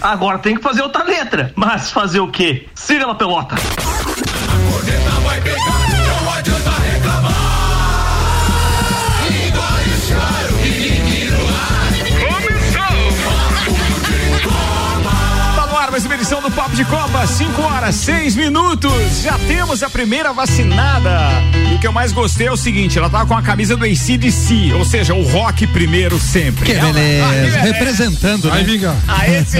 [0.00, 1.52] Agora tem que fazer outra letra.
[1.56, 2.66] Mas fazer o quê?
[2.74, 3.54] Siga na pelota.
[3.56, 5.79] A vai pegar,
[16.30, 19.22] edição do Papo de Copa, 5 horas, 6 minutos.
[19.22, 21.10] Já temos a primeira vacinada.
[21.72, 23.84] E o que eu mais gostei é o seguinte: ela tava com a camisa do
[23.84, 26.66] ACDC, ou seja, o rock primeiro sempre.
[26.66, 27.24] Que beleza.
[27.24, 27.58] Ah, que beleza.
[27.58, 28.58] Representando, né?
[28.58, 28.96] Aí, Vinga.
[29.08, 29.58] Aí sim.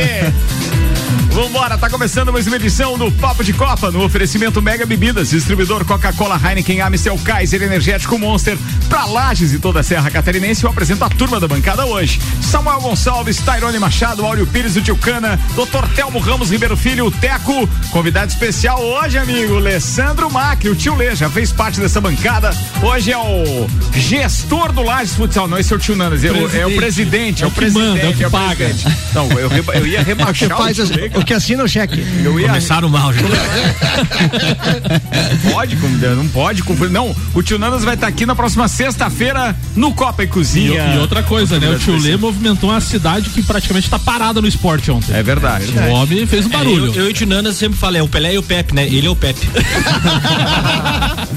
[1.31, 5.85] Vambora, tá começando mais uma edição do Papo de Copa no oferecimento Mega Bebidas, distribuidor
[5.85, 8.59] Coca-Cola, Heineken, Amstel, Kaiser, Energético Monster,
[8.89, 10.65] pra Lages e toda a Serra Catarinense.
[10.65, 12.21] Eu apresento a turma da bancada hoje.
[12.43, 15.87] Samuel Gonçalves, Tairone Machado, Áureo Pires, o Tilcana, Dr.
[15.95, 17.69] Telmo Ramos Ribeiro Filho, o Teco.
[17.91, 22.51] Convidado especial hoje, amigo, Alessandro Macri, o tio Lê, já fez parte dessa bancada.
[22.83, 26.57] Hoje é o gestor do Lages Futsal, não, esse é o tio Nanas, é, o,
[26.57, 28.65] é o presidente, é, o, presidente, manda, é o que é o paga.
[28.65, 28.97] Presidente.
[29.15, 32.05] Não, eu, eu ia rebaixar o, o que assina o cheque.
[32.25, 32.49] Eu ia...
[32.49, 33.21] Começaram mal, já.
[35.53, 36.93] pode, não pode confundir.
[36.93, 40.93] Não, o tio Nanas vai estar aqui na próxima sexta-feira no Copa e Cozinha.
[40.93, 41.71] E, e outra coisa, né?
[41.71, 45.15] O tio Lê movimentou uma cidade que praticamente está parada no esporte ontem.
[45.15, 45.73] É verdade.
[45.73, 46.87] O homem fez um barulho.
[46.87, 48.75] É, eu, eu, e o tio Nanas sempre falei, é o Pelé e o Pepe,
[48.75, 48.87] né?
[48.87, 49.49] Ele é o Pepe.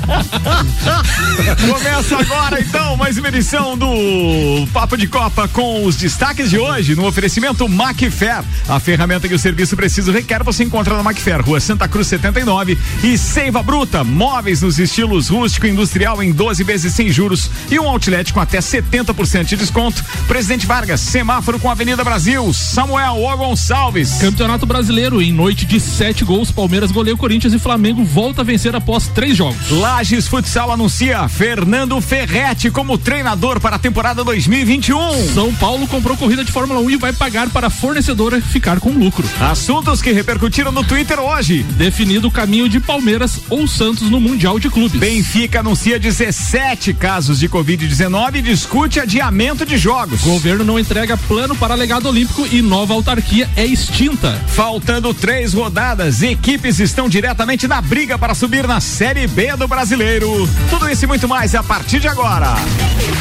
[1.68, 6.96] Começa agora então mais uma edição do Papo de Copa com os destaques de hoje
[6.96, 8.44] no oferecimento Macfair.
[8.68, 12.78] A ferramenta que o serviço precisa requer você encontra na Macfair, Rua Santa Cruz 79
[13.04, 17.80] e Seiva Bruta, móveis nos estilos rústico e industrial em 12 vezes sem juros e
[17.80, 20.04] um outlet com até 70% de desconto.
[20.28, 24.14] Presidente Vargas, semáforo com Avenida Brasil, Samuel O Gonçalves.
[24.20, 28.44] Campeonato Brasileiro em noite de sete gols, Palmeiras goleia o Corinthians e Flamengo volta a
[28.44, 29.70] vencer após três jogos.
[29.70, 35.34] Lages Futsal anuncia Fernando Ferretti como treinador para a temporada 2021.
[35.34, 38.90] São Paulo comprou corrida de Fórmula 1 e vai pagar para a fornecedora ficar com
[38.92, 39.28] lucro.
[39.64, 41.64] Assuntos que repercutiram no Twitter hoje.
[41.64, 45.00] Definido o caminho de Palmeiras ou Santos no Mundial de Clubes.
[45.00, 50.20] Benfica anuncia 17 casos de Covid-19 e discute adiamento de jogos.
[50.20, 54.34] Governo não entrega plano para legado olímpico e nova autarquia é extinta.
[54.48, 60.46] Faltando três rodadas, equipes estão diretamente na briga para subir na Série B do Brasileiro.
[60.70, 62.54] Tudo isso e muito mais a partir de agora.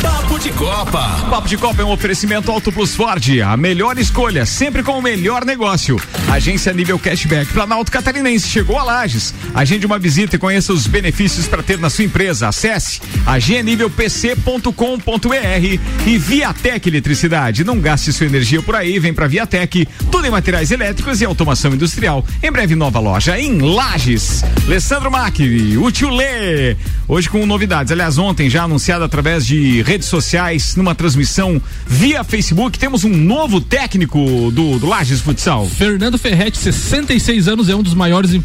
[0.02, 1.25] Papo de Copa.
[1.31, 3.22] Papo de Copa é um oferecimento Auto Plus Ford.
[3.47, 6.00] A melhor escolha, sempre com o melhor negócio.
[6.32, 9.34] Agência nível cashback Planalto Catarinense chegou a Lages.
[9.54, 12.48] Agende uma visita e conheça os benefícios para ter na sua empresa.
[12.48, 17.65] Acesse agnivelpc.com.br e Viatec Eletricidade.
[17.65, 19.87] Não gaste sua energia por aí, vem para Viatec.
[20.10, 22.25] Tudo em materiais elétricos e automação industrial.
[22.43, 24.43] Em breve nova loja em Lages.
[24.66, 26.78] Alessandro Macri, o tio Lê.
[27.06, 27.93] Hoje com novidades.
[27.93, 33.60] Aliás, ontem já anunciado através de redes sociais, numa transmissão via Facebook, temos um novo
[33.60, 35.69] técnico do, do Lages Futsal.
[35.69, 38.38] Fernando Ferretti, 66 anos, é um dos maiores, é,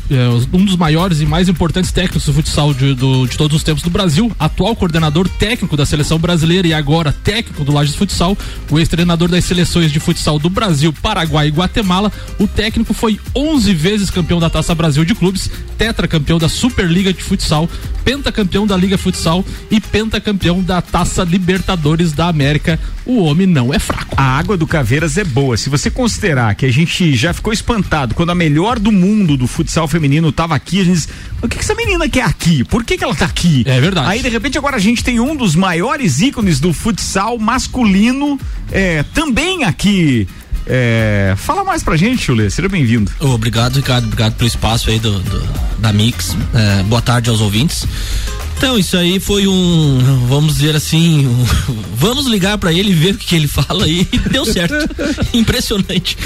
[0.51, 3.83] um dos maiores e mais importantes técnicos do futsal de, do, de todos os tempos
[3.83, 8.35] do Brasil, atual coordenador técnico da seleção brasileira e agora técnico do Lages Futsal,
[8.71, 12.11] o ex-treinador das seleções de futsal do Brasil, Paraguai e Guatemala.
[12.39, 17.21] O técnico foi 11 vezes campeão da Taça Brasil de Clubes, tetracampeão da Superliga de
[17.21, 17.69] Futsal,
[18.03, 22.79] pentacampeão da Liga Futsal e pentacampeão da Taça Libertadores da América.
[23.07, 24.13] O homem não é fraco.
[24.17, 25.55] A água do Caveiras é boa.
[25.55, 29.47] Se você considerar que a gente já ficou espantado quando a melhor do mundo do
[29.47, 31.09] futsal feminino estava aqui, a gente diz,
[31.41, 32.65] o que, que essa menina quer aqui?
[32.65, 33.63] Por que, que ela está aqui?
[33.65, 34.09] É verdade.
[34.09, 38.37] Aí, de repente, agora a gente tem um dos maiores ícones do futsal masculino
[38.73, 40.27] é, também aqui.
[40.65, 43.09] É, fala mais pra gente, Chulê, seja bem-vindo.
[43.21, 45.47] Obrigado, Ricardo, obrigado pelo espaço aí do, do
[45.79, 46.35] da Mix.
[46.53, 47.87] É, boa tarde aos ouvintes.
[48.57, 51.45] Então, isso aí foi um, vamos dizer assim, um,
[51.95, 54.73] vamos ligar para ele ver o que ele fala e deu certo.
[55.31, 56.17] Impressionante.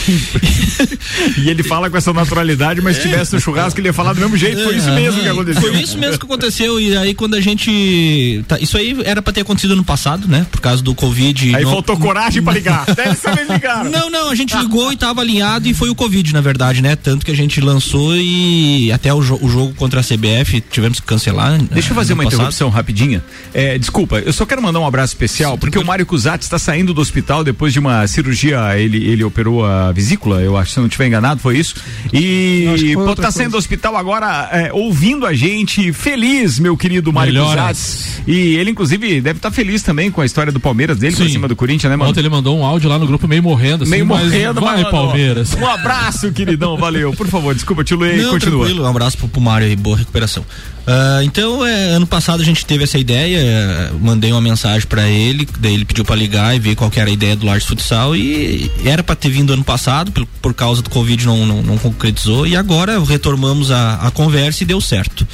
[1.38, 4.22] e ele fala com essa naturalidade, mas se tivesse no churrasco ele ia falar do
[4.22, 5.62] mesmo jeito, foi isso mesmo que aconteceu.
[5.62, 9.33] Foi isso mesmo que aconteceu e aí quando a gente, tá, isso aí era para
[9.33, 10.48] ter acontecido no passado, né?
[10.50, 11.54] Por causa do Covid.
[11.54, 12.86] Aí não, faltou coragem para ligar.
[12.95, 13.92] Dessa vez ligaram.
[13.92, 16.95] Não, não, a gente ligou e tava alinhado e foi o Covid, na verdade, né?
[16.95, 21.01] Tanto que a gente lançou e até o, jo o jogo contra a CBF tivemos
[21.01, 21.62] que cancelar.
[21.63, 23.23] Deixa eu fazer uma uma interrupção rapidinha.
[23.53, 26.94] É, desculpa, eu só quero mandar um abraço especial, porque o Mário Cusati está saindo
[26.94, 30.88] do hospital depois de uma cirurgia, ele, ele operou a vesícula, eu acho, se não
[30.88, 31.75] estiver enganado, foi isso.
[32.13, 38.21] E está saindo do hospital agora, é, ouvindo a gente, feliz, meu querido Mário Cusati.
[38.27, 41.23] E ele, inclusive, deve estar tá feliz também com a história do Palmeiras dele Sim.
[41.23, 42.12] pra cima do Corinthians, né, mano?
[42.12, 45.53] Ontem ele mandou um áudio lá no grupo meio morrendo, assim, meio morrendo, vai, Palmeiras.
[45.53, 47.13] Um abraço, queridão, valeu.
[47.13, 48.65] Por favor, desculpa, tio Luei, continua.
[48.65, 50.45] Tranquilo, um abraço pro, pro Mário e boa recuperação.
[50.81, 55.07] Uh, então, é, ano passado a gente teve essa ideia, é, mandei uma mensagem para
[55.07, 58.16] ele, daí ele pediu para ligar e ver qual era a ideia do Large Futsal
[58.16, 61.78] e era para ter vindo ano passado, por, por causa do Covid não, não, não
[61.78, 65.28] concretizou e agora retomamos a, a conversa e deu certo.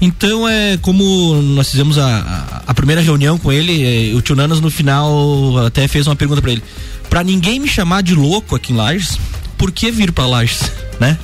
[0.00, 4.60] Então é como nós fizemos a, a, primeira reunião com ele, é, o Tio Nanas
[4.60, 6.62] no final até fez uma pergunta para ele.
[7.08, 9.16] Para ninguém me chamar de louco aqui em Lages,
[9.56, 11.16] por que vir para Lages, né?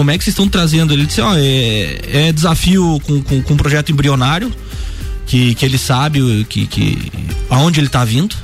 [0.00, 0.94] Como é que vocês estão trazendo?
[0.94, 4.50] Ele disse, ó, é, é desafio com, com, com, um projeto embrionário,
[5.26, 7.12] que, que ele sabe que, que
[7.50, 8.34] aonde ele está vindo.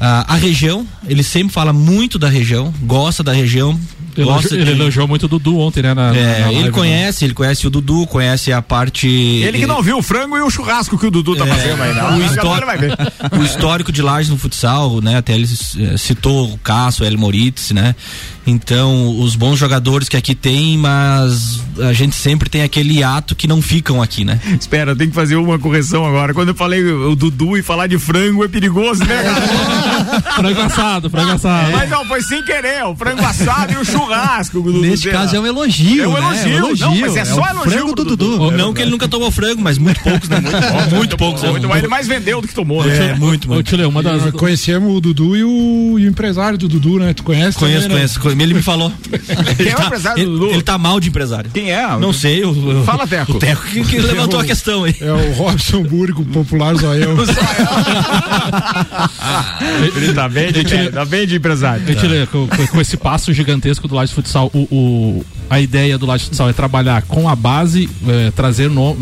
[0.00, 3.78] Ah, a região, ele sempre fala muito da região, gosta da região,
[4.24, 4.70] gosta ele, de...
[4.70, 5.94] ele elogiou muito o Dudu ontem, né?
[5.94, 6.70] Na, é, na ele né?
[6.70, 7.26] conhece, né?
[7.26, 9.08] ele conhece o Dudu, conhece a parte.
[9.08, 11.82] Ele que não viu o frango e o churrasco que o Dudu tá é, fazendo
[11.82, 12.18] aí, não.
[12.18, 12.72] O, histórico,
[13.38, 15.16] o histórico de Lages no futsal, né?
[15.16, 17.94] Até ele eh, citou o Cássio, o El Moritz, né?
[18.46, 23.46] Então, os bons jogadores que aqui tem, mas a gente sempre tem aquele ato que
[23.46, 24.40] não ficam aqui, né?
[24.58, 26.32] Espera, tem que fazer uma correção agora.
[26.32, 29.22] Quando eu falei o Dudu e falar de frango é perigoso, né,
[30.34, 31.72] frango assado, frango assado.
[31.72, 34.07] Mas não, foi sem querer, o frango assado e o churrasco.
[34.52, 36.56] Do Neste caso é um elogio, É um elogio, né?
[36.56, 36.86] é um elogio.
[36.86, 38.50] Não, mas é, é só elogio frango do Dudu.
[38.52, 40.40] Não que ele nunca tomou frango, mas muito poucos, né?
[40.40, 41.42] Muito, muito, muito poucos.
[41.42, 43.10] Muito, muito, ele mais vendeu do que tomou, né?
[43.10, 43.76] É, muito, muito.
[43.76, 44.30] Ô, uma das...
[44.32, 47.14] Conhecemos o Dudu e o, e o empresário do Dudu, né?
[47.14, 47.58] Tu conhece?
[47.58, 48.36] Conheço, também, conheço.
[48.36, 48.42] Né?
[48.42, 48.92] Ele me falou.
[49.56, 50.50] Quem é o tá- empresário do Dudu?
[50.52, 51.50] Ele tá mal de empresário.
[51.52, 51.86] Quem é?
[51.98, 52.44] Não sei.
[52.44, 53.32] O, Fala, Teco.
[53.32, 54.94] O Teco que, que levantou a questão aí.
[55.00, 57.16] É o Robson Burgo, popular Zoião.
[59.96, 61.84] ele tá bem de, tá bem de empresário.
[62.70, 66.52] Com, esse passo gigantesco do Laje Futsal, o, o, a ideia do Laje Futsal é
[66.52, 68.96] trabalhar com a base, é, trazer no,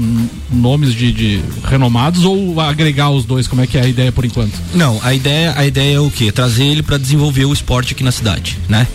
[0.50, 3.46] nomes de, de, renomados ou agregar os dois?
[3.46, 4.54] Como é que é a ideia por enquanto?
[4.74, 6.32] Não, a ideia, a ideia é o quê?
[6.32, 8.86] Trazer ele para desenvolver o esporte aqui na cidade, né?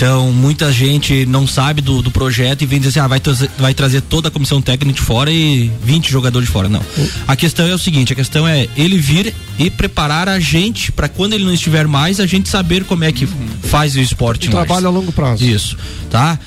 [0.00, 3.50] Então, muita gente não sabe do, do projeto e vem dizer assim, ah, vai, trazer,
[3.58, 6.70] vai trazer toda a comissão técnica de fora e 20 jogadores de fora.
[6.70, 6.80] Não.
[7.28, 11.06] A questão é o seguinte, a questão é ele vir e preparar a gente para
[11.06, 14.48] quando ele não estiver mais, a gente saber como é que faz o esporte.
[14.48, 15.44] Trabalho a longo prazo.
[15.44, 15.76] Isso,
[16.08, 16.38] tá?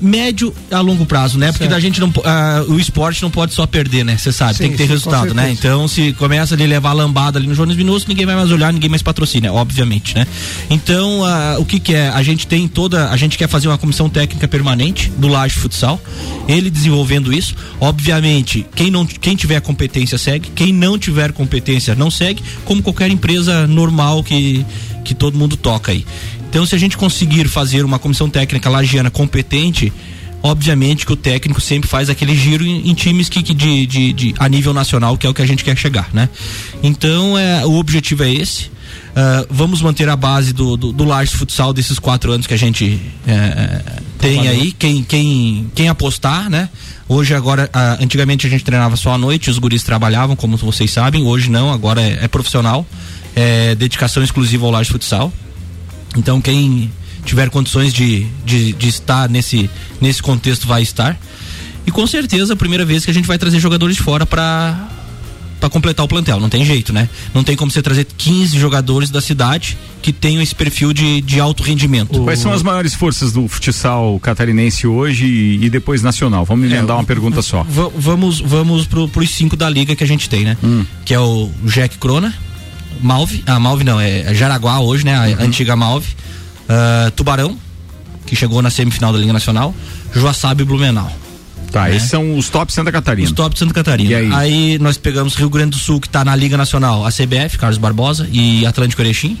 [0.00, 1.48] Médio a longo prazo, né?
[1.48, 1.70] Porque certo.
[1.70, 4.16] da gente não, uh, o esporte não pode só perder, né?
[4.16, 5.50] Você sabe, sim, tem que ter sim, resultado, né?
[5.50, 8.88] Então, se começa a levar lambada ali no Jones Minutos, ninguém vai mais olhar, ninguém
[8.88, 10.26] mais patrocina, obviamente, né?
[10.70, 12.08] Então, uh, o que que é?
[12.08, 16.00] A gente tem toda, a gente quer fazer uma comissão técnica permanente do Laje Futsal,
[16.46, 17.54] ele desenvolvendo isso.
[17.80, 23.10] Obviamente, quem não, quem tiver competência segue, quem não tiver competência não segue, como qualquer
[23.10, 24.64] empresa normal que
[25.08, 26.04] que todo mundo toca aí.
[26.48, 29.92] Então, se a gente conseguir fazer uma comissão técnica lagiana competente,
[30.42, 34.12] obviamente que o técnico sempre faz aquele giro em, em times que, que de, de,
[34.12, 36.28] de, a nível nacional, que é o que a gente quer chegar, né?
[36.82, 38.70] Então, é, o objetivo é esse.
[39.08, 42.58] Uh, vamos manter a base do, do, do Lages Futsal desses quatro anos que a
[42.58, 43.82] gente é,
[44.18, 44.72] tem aí.
[44.72, 46.68] Quem, quem, quem apostar, né?
[47.08, 50.90] Hoje, agora, uh, antigamente a gente treinava só à noite, os guris trabalhavam, como vocês
[50.90, 51.24] sabem.
[51.24, 52.86] Hoje não, agora é, é profissional.
[53.34, 55.32] É dedicação exclusiva ao Lages Futsal.
[56.18, 56.90] Então quem
[57.24, 59.70] tiver condições de, de, de, estar nesse,
[60.00, 61.18] nesse contexto vai estar.
[61.86, 64.88] E com certeza a primeira vez que a gente vai trazer jogadores de fora para
[65.58, 67.08] para completar o plantel, não tem jeito, né?
[67.34, 71.40] Não tem como você trazer 15 jogadores da cidade que tenham esse perfil de, de
[71.40, 72.22] alto rendimento.
[72.22, 76.44] Quais são as maiores forças do futsal catarinense hoje e, e depois nacional?
[76.44, 77.66] Vamos me é, uma pergunta só.
[77.68, 80.56] Vamos vamos pro, pros cinco da liga que a gente tem, né?
[80.62, 80.84] Hum.
[81.04, 82.32] Que é o Jack Crona,
[83.00, 85.14] Malve, ah, Malve não, é Jaraguá hoje, né?
[85.14, 85.46] A uhum.
[85.46, 86.08] antiga Malve.
[86.68, 87.56] Uh, Tubarão,
[88.26, 89.74] que chegou na semifinal da Liga Nacional.
[90.14, 91.10] Joaçaba e Blumenau.
[91.70, 91.96] Tá, né?
[91.96, 93.26] esses são os top Santa Catarina.
[93.26, 94.16] Os top Santa Catarina.
[94.16, 94.32] Aí?
[94.32, 94.78] aí?
[94.78, 98.28] nós pegamos Rio Grande do Sul, que está na Liga Nacional, a CBF, Carlos Barbosa,
[98.32, 99.38] e Atlântico Erechim.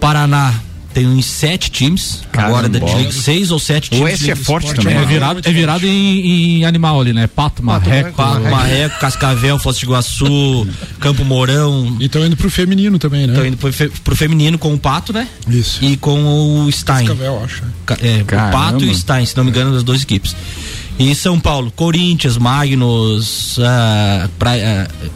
[0.00, 0.54] Paraná,
[0.94, 2.58] tem uns sete times Caramba.
[2.58, 4.00] agora da Liga, seis ou sete times.
[4.00, 4.96] O Oeste é forte também.
[4.96, 7.26] É virado, é virado em, em animal ali, né?
[7.26, 8.12] Pato, marreco.
[8.12, 10.68] Pato, marreco, Cascavel, Foz do Iguaçu,
[11.00, 11.96] Campo Mourão.
[11.98, 13.32] E estão indo pro feminino também, né?
[13.32, 15.26] Estão indo pro, fe, pro feminino com o Pato, né?
[15.48, 15.84] Isso.
[15.84, 17.06] E com o Stein.
[17.06, 17.62] Cascavel, acho.
[18.00, 20.36] É, o Pato e o Stein, se não me engano, das duas equipes.
[20.96, 25.14] E São Paulo, Corinthians, Magnus, uh, pra, uh,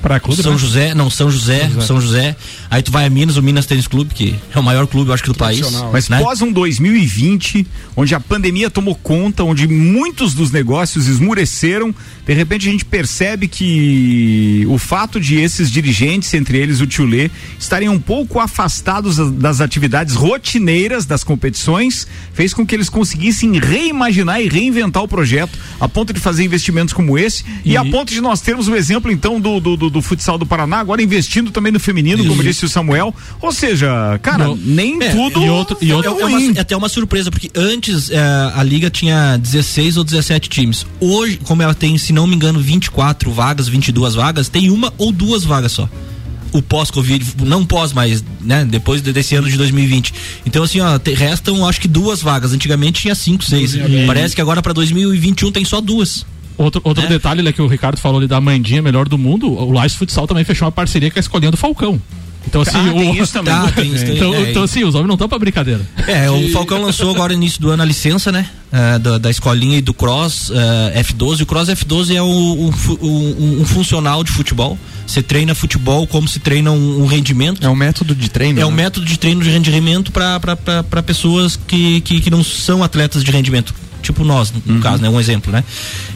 [0.00, 0.58] Praia Clube, São né?
[0.58, 2.36] José, não, São José, São José, São José.
[2.70, 5.14] Aí tu vai a Minas, o Minas Tênis Clube, que é o maior clube, eu
[5.14, 5.60] acho que do país.
[5.92, 6.20] Mas né?
[6.20, 12.68] pós um 2020, onde a pandemia tomou conta, onde muitos dos negócios esmureceram, de repente
[12.68, 17.98] a gente percebe que o fato de esses dirigentes, entre eles o Tchulê, estarem um
[17.98, 25.02] pouco afastados das atividades rotineiras das competições, fez com que eles conseguissem reimaginar e reinventar
[25.02, 28.40] o projeto, a ponto de fazer investimentos como esse, e, e a ponto de nós
[28.40, 31.72] termos o exemplo então do, do, do do, do, futsal do Paraná, agora investindo também
[31.72, 33.14] no feminino, como disse o Samuel.
[33.40, 35.42] Ou seja, cara, Não, nem é, tudo.
[35.42, 38.18] E outro, e outro é, é, uma, é, até uma surpresa, porque antes é,
[38.54, 40.86] a liga tinha 16 ou 17 times.
[41.00, 45.12] Hoje, como ela tem, se não me engano, 24 vagas, 22 vagas, tem uma ou
[45.12, 45.88] duas vagas só
[46.52, 50.12] o pós-Covid, não pós, mas, né, depois desse ano de 2020.
[50.44, 52.52] Então, assim, ó, te, restam acho que duas vagas.
[52.52, 53.76] Antigamente tinha cinco, seis.
[54.06, 56.26] Parece que agora para 2021 tem só duas.
[56.60, 57.08] Outro, outro é.
[57.08, 60.26] detalhe né, que o Ricardo falou ali da Mandinha melhor do mundo, o Lais Futsal
[60.26, 62.00] também fechou uma parceria com a escolinha do Falcão.
[62.46, 63.14] Então, assim, ah, o...
[63.14, 63.54] isso também.
[63.54, 65.80] Tá, tem isso, tem, então, é, então, assim, os homens não estão pra brincadeira.
[66.06, 68.48] É, o Falcão lançou agora no início do ano a licença, né?
[68.72, 70.54] Uh, da, da, escolinha e do Cross uh,
[71.00, 71.42] F12.
[71.42, 72.70] O Cross F12 é um,
[73.02, 74.78] um, um, funcional de futebol.
[75.04, 77.66] Você treina futebol como se treina um, um, rendimento.
[77.66, 78.60] É um método de treino.
[78.60, 78.66] É né?
[78.66, 83.32] um método de treino de rendimento para pessoas que, que, que não são atletas de
[83.32, 84.80] rendimento tipo nós, no uhum.
[84.80, 85.08] caso, né?
[85.08, 85.64] Um exemplo, né?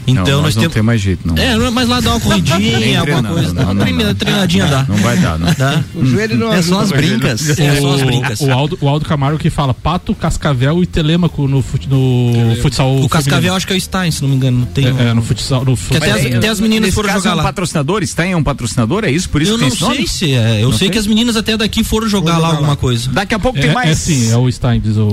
[0.07, 0.67] Então não, nós, nós temos.
[0.67, 1.35] Não tem mais jeito, não.
[1.37, 3.53] É, mas lá dá uma corridinha, alguma coisa.
[3.53, 4.85] Não, não, não, treinadinha dá.
[4.87, 5.53] Não vai dar, não.
[5.53, 5.83] Dá.
[5.93, 7.57] O joelho não É só as brincas.
[7.59, 8.41] É só as brincas.
[8.41, 12.95] O Aldo, o Aldo Camargo que fala pato, cascavel e telêmaco no, no futsal.
[13.01, 14.65] O cascavel acho que é o Stein, se não me engano.
[14.67, 14.99] Tem é, um...
[14.99, 15.65] é no futsal.
[15.65, 16.09] No futsal.
[16.09, 17.43] Até, as, até as meninas foram jogar é um lá.
[17.43, 18.05] patrocinador?
[18.05, 19.03] Stein é um patrocinador?
[19.05, 19.29] É isso?
[19.29, 20.63] Por isso eu não sei se é.
[20.63, 23.09] Eu sei que as meninas até daqui foram jogar lá alguma coisa.
[23.11, 23.89] Daqui a pouco tem mais.
[23.89, 25.09] É sim, é o Stein, diz o.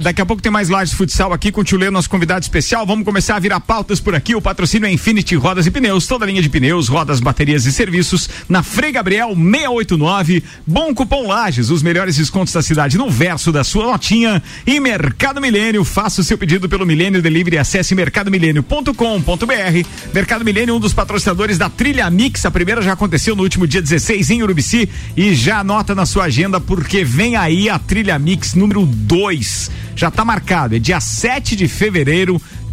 [0.00, 2.42] Daqui a pouco tem mais lives de futsal aqui com o Tio Lê, nosso convidado
[2.42, 2.86] especial.
[2.86, 4.34] Vamos começar a virar pautas por aqui.
[4.34, 8.30] O patrocínio é Infinity Rodas e Pneus, toda linha de pneus, rodas, baterias e serviços
[8.48, 10.42] na Frei Gabriel 689.
[10.66, 14.42] Bom cupom Lages, os melhores descontos da cidade no verso da sua notinha.
[14.66, 19.88] E Mercado Milênio, faça o seu pedido pelo Milênio Delivery, acesse mercadomilênio.com.br.
[20.14, 22.46] Mercado Milênio, um dos patrocinadores da Trilha Mix.
[22.46, 26.24] A primeira já aconteceu no último dia 16 em Urubici e já anota na sua
[26.24, 29.70] agenda porque vem aí a Trilha Mix número 2.
[29.94, 32.05] Já está marcado, é dia 7 de fevereiro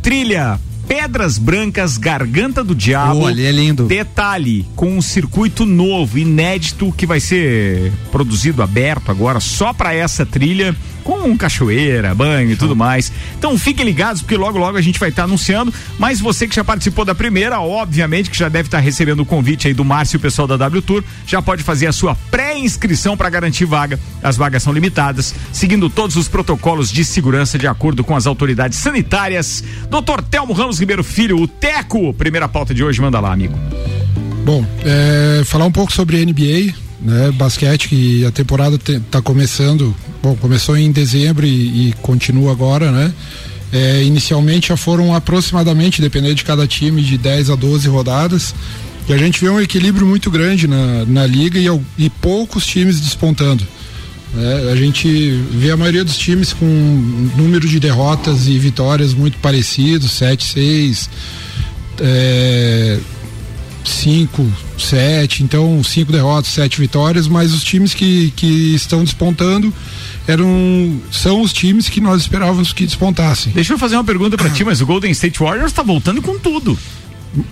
[0.01, 3.21] trilha Pedras Brancas, Garganta do Diabo.
[3.21, 3.85] Olha, é lindo.
[3.85, 10.25] Detalhe, com um circuito novo, inédito, que vai ser produzido aberto agora só para essa
[10.25, 13.11] trilha com cachoeira, banho e tudo mais.
[13.37, 15.73] Então fiquem ligados, porque logo logo a gente vai estar tá anunciando.
[15.99, 19.25] Mas você que já participou da primeira, obviamente que já deve estar tá recebendo o
[19.25, 22.15] convite aí do Márcio e o pessoal da W Tour, já pode fazer a sua
[22.31, 23.99] pré-inscrição para garantir vaga.
[24.21, 28.77] As vagas são limitadas, seguindo todos os protocolos de segurança de acordo com as autoridades
[28.77, 29.63] sanitárias.
[29.89, 33.57] Doutor Telmo Ramos Ribeiro Filho, o Teco, primeira pauta de hoje, manda lá, amigo.
[34.45, 37.31] Bom, é, falar um pouco sobre NBA, né?
[37.31, 43.13] Basquete que a temporada está começando, bom, começou em dezembro e, e continua agora, né?
[43.73, 48.55] É, inicialmente já foram aproximadamente, dependendo de cada time, de 10 a 12 rodadas.
[49.09, 53.01] E a gente vê um equilíbrio muito grande na, na liga e, e poucos times
[53.01, 53.67] despontando.
[54.37, 56.65] É, a gente vê a maioria dos times com
[57.35, 61.09] número de derrotas e vitórias muito parecidos, 7, 6,
[61.99, 62.99] é,
[63.83, 64.45] 5,
[64.77, 69.73] 7, então cinco derrotas, sete vitórias, mas os times que, que estão despontando
[70.27, 73.51] eram são os times que nós esperávamos que despontassem.
[73.53, 76.37] Deixa eu fazer uma pergunta para ti, mas o Golden State Warriors está voltando com
[76.39, 76.77] tudo.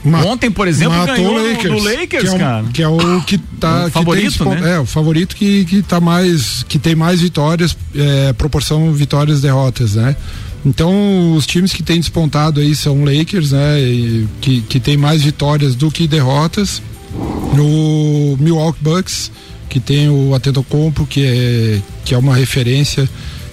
[0.03, 2.65] Ma Ontem, por exemplo, ganhou Lakers, do Lakers, que é, um, cara.
[2.71, 3.85] Que é o que tá.
[3.88, 4.75] O favorito, tem, né?
[4.75, 6.63] É, o favorito que, que tá mais.
[6.69, 10.15] que tem mais vitórias, é, proporção vitórias-derrotas, né?
[10.65, 13.77] Então, os times que têm despontado aí são Lakers, né?
[14.39, 16.82] Que, que tem mais vitórias do que derrotas.
[17.56, 19.32] No Milwaukee Bucks,
[19.68, 23.10] que tem o Atentocompo, que é, que é uma referência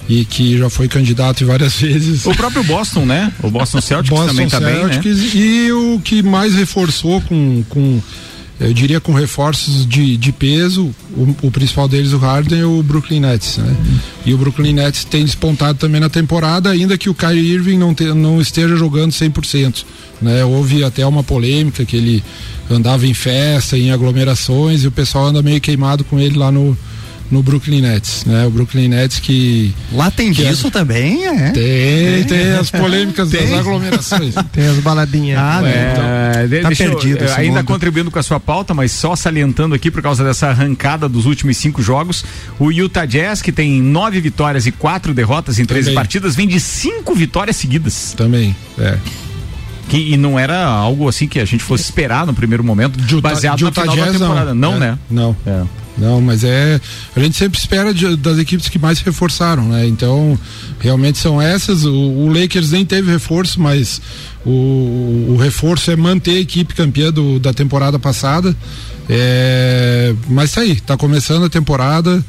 [0.08, 2.24] e que já foi candidato várias vezes.
[2.24, 3.32] O próprio Boston, né?
[3.42, 5.00] O Boston Celtics Boston também está bem, né?
[5.34, 8.00] E o que mais reforçou com, com
[8.60, 12.82] eu diria com reforços de, de peso, o, o, principal deles, o Harden, e o
[12.82, 13.76] Brooklyn Nets, né?
[14.26, 17.94] E o Brooklyn Nets tem despontado também na temporada, ainda que o Kyrie Irving não,
[17.94, 19.84] te, não esteja jogando 100%,
[20.20, 20.44] né?
[20.44, 22.24] Houve até uma polêmica que ele
[22.68, 26.76] andava em festa, em aglomerações, e o pessoal anda meio queimado com ele lá no,
[27.30, 28.46] no Brooklyn Nets, né?
[28.46, 31.50] O Brooklyn Nets que lá tem que disso é, também, é?
[31.50, 33.48] Tem, tem as polêmicas tem.
[33.48, 35.38] das aglomerações, tem as baladinhas.
[35.38, 37.24] Ah, é, então, tá perdido.
[37.24, 37.66] Eu, ainda mundo.
[37.66, 41.56] contribuindo com a sua pauta, mas só salientando aqui por causa dessa arrancada dos últimos
[41.56, 42.24] cinco jogos,
[42.58, 45.82] o Utah Jazz que tem nove vitórias e quatro derrotas em também.
[45.82, 48.14] 13 partidas vem de cinco vitórias seguidas.
[48.16, 48.98] Também, é.
[49.88, 53.30] Que, e não era algo assim que a gente fosse esperar no primeiro momento, Utah,
[53.30, 54.54] baseado Utah na final Jazz, da temporada.
[54.54, 54.98] Não, não é, né?
[55.10, 55.36] Não.
[55.46, 55.62] É.
[55.98, 56.80] Não, mas é.
[57.14, 59.86] A gente sempre espera de, das equipes que mais reforçaram, né?
[59.86, 60.38] Então,
[60.78, 61.84] realmente são essas.
[61.84, 64.00] O, o Lakers nem teve reforço, mas
[64.46, 68.56] o, o, reforço é manter a equipe campeã do, da temporada passada.
[69.10, 72.24] É, mas tá aí, tá começando a temporada.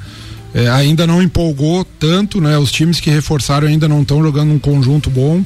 [0.54, 2.58] É, ainda não empolgou tanto, né?
[2.58, 5.44] Os times que reforçaram ainda não estão jogando um conjunto bom.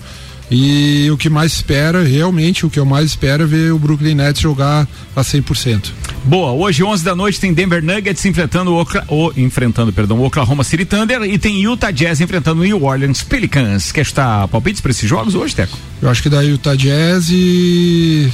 [0.52, 4.16] E o que mais espera, realmente, o que eu mais espero é ver o Brooklyn
[4.16, 5.92] Nets jogar a 100%.
[6.26, 10.64] Boa, hoje 11 da noite tem Denver Nuggets enfrentando o, o enfrentando, perdão, o Oklahoma
[10.64, 13.92] City Thunder e tem Utah Jazz enfrentando o New Orleans Pelicans.
[13.92, 15.78] Quer estar palpites para esses jogos hoje, Teco?
[16.02, 18.32] Eu acho que da Utah Jazz e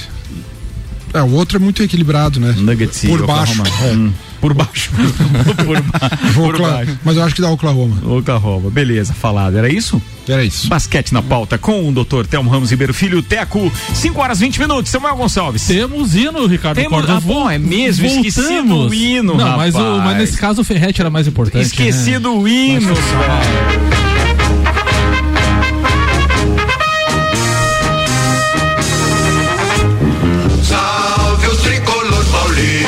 [1.13, 2.53] é, o outro é muito equilibrado, né?
[2.57, 3.61] Nuggets Por baixo.
[3.83, 3.91] É.
[3.93, 4.91] Hum, por baixo.
[5.65, 6.99] por, ba por baixo.
[7.03, 7.97] Mas eu acho que dá Oklahoma.
[8.17, 9.57] Oklahoma, beleza, falado.
[9.57, 10.01] Era isso?
[10.27, 10.67] Era isso.
[10.67, 14.91] Basquete na pauta com o doutor Telmo Ramos Ribeiro Filho, Teco, 5 horas 20 minutos.
[14.91, 15.65] Samuel Gonçalves.
[15.65, 17.17] Temos hino, Ricardo Temos, Corda.
[17.17, 18.27] Ah, bom, é mesmo, Voltamos.
[18.27, 21.65] esqueci do hino, Não, mas, o, mas, nesse caso o Ferrete era mais importante.
[21.65, 22.19] Esqueci né?
[22.19, 22.93] do hino,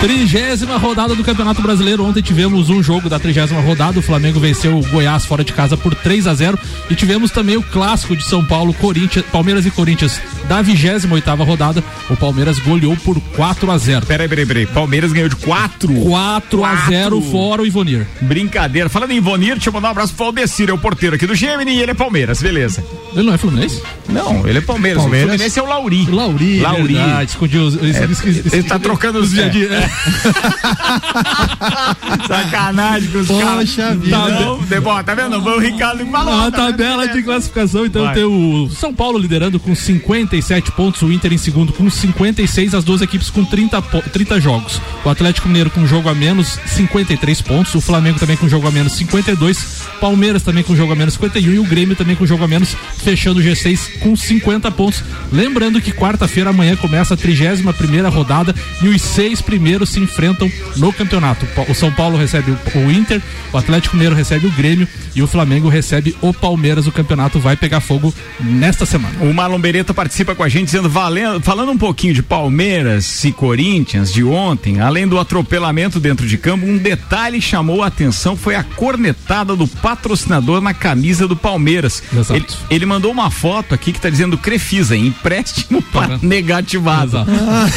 [0.02, 2.04] Trigésima rodada do Campeonato Brasileiro.
[2.04, 4.00] Ontem tivemos um jogo da trigésima rodada.
[4.00, 6.58] O Flamengo venceu o Goiás fora de casa por 3 a 0
[6.90, 11.44] E tivemos também o clássico de São Paulo, Corinthians, Palmeiras e Corinthians da 28 oitava
[11.44, 11.84] rodada.
[12.10, 14.66] O Palmeiras goleou por 4 a 0 Peraí, peraí, peraí.
[14.66, 15.94] Palmeiras ganhou de 4?
[15.94, 18.08] 4 a 0 fora o Ivonir.
[18.22, 18.90] Brincadeira.
[18.90, 21.36] Falando em Ivonir, deixa eu mandar um abraço pro Aldecir, é o porteiro aqui do
[21.36, 22.84] Gemini e ele é Palmeiras, beleza.
[23.14, 23.84] Ele não é Fluminense?
[24.10, 25.04] Não, ele é Palmeiras.
[25.04, 25.28] Palmeiras.
[25.28, 26.06] O Fluminense é o Lauri.
[26.08, 26.60] Lauri.
[26.60, 26.98] Lauri.
[26.98, 27.68] Ah, escondiu.
[27.82, 29.91] É, ele tá trocando os dia dia.
[32.28, 33.70] Sacanagem com os caras.
[33.70, 34.18] Poxa vida.
[34.18, 35.38] Tá, tá vendo?
[35.38, 36.38] O Ricardo falou.
[36.38, 38.16] Na tá tabela de classificação, então Vai.
[38.16, 42.84] tem o São Paulo liderando com 57 pontos, o Inter em segundo com 56, as
[42.84, 44.82] duas equipes com 30, 30 jogos.
[45.04, 48.72] O Atlético Mineiro com jogo a menos 53 pontos, o Flamengo também com jogo a
[48.72, 52.44] menos 52, Palmeiras também com jogo a menos 51 e o Grêmio também com jogo
[52.44, 55.04] a menos, fechando o G6 com 50 pontos.
[55.32, 60.52] Lembrando que quarta-feira amanhã começa a 31 primeira rodada e os seis primeiros se enfrentam
[60.78, 61.48] no campeonato.
[61.70, 63.22] O São Paulo recebe o Inter,
[63.52, 66.88] o Atlético Mineiro recebe o Grêmio e o Flamengo recebe o Palmeiras.
[66.88, 69.16] O campeonato vai pegar fogo nesta semana.
[69.22, 73.32] O Marlon Beretta participa com a gente dizendo, valendo, falando um pouquinho de Palmeiras e
[73.32, 78.56] Corinthians de ontem, além do atropelamento dentro de campo, um detalhe chamou a atenção foi
[78.56, 82.02] a cornetada do patrocinador na camisa do Palmeiras.
[82.30, 87.18] Ele, ele, mandou uma foto aqui que está dizendo Crefisa, empréstimo para negativado.
[87.18, 87.32] Exato.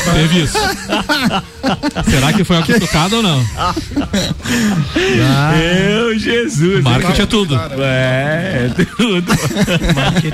[0.15, 0.59] Teve isso.
[2.09, 3.45] Será que foi a cutucada ou não?
[5.27, 5.53] Ah.
[5.57, 6.83] Meu Jesus.
[6.83, 7.61] Marketing é tudo.
[7.79, 9.33] É, é tudo.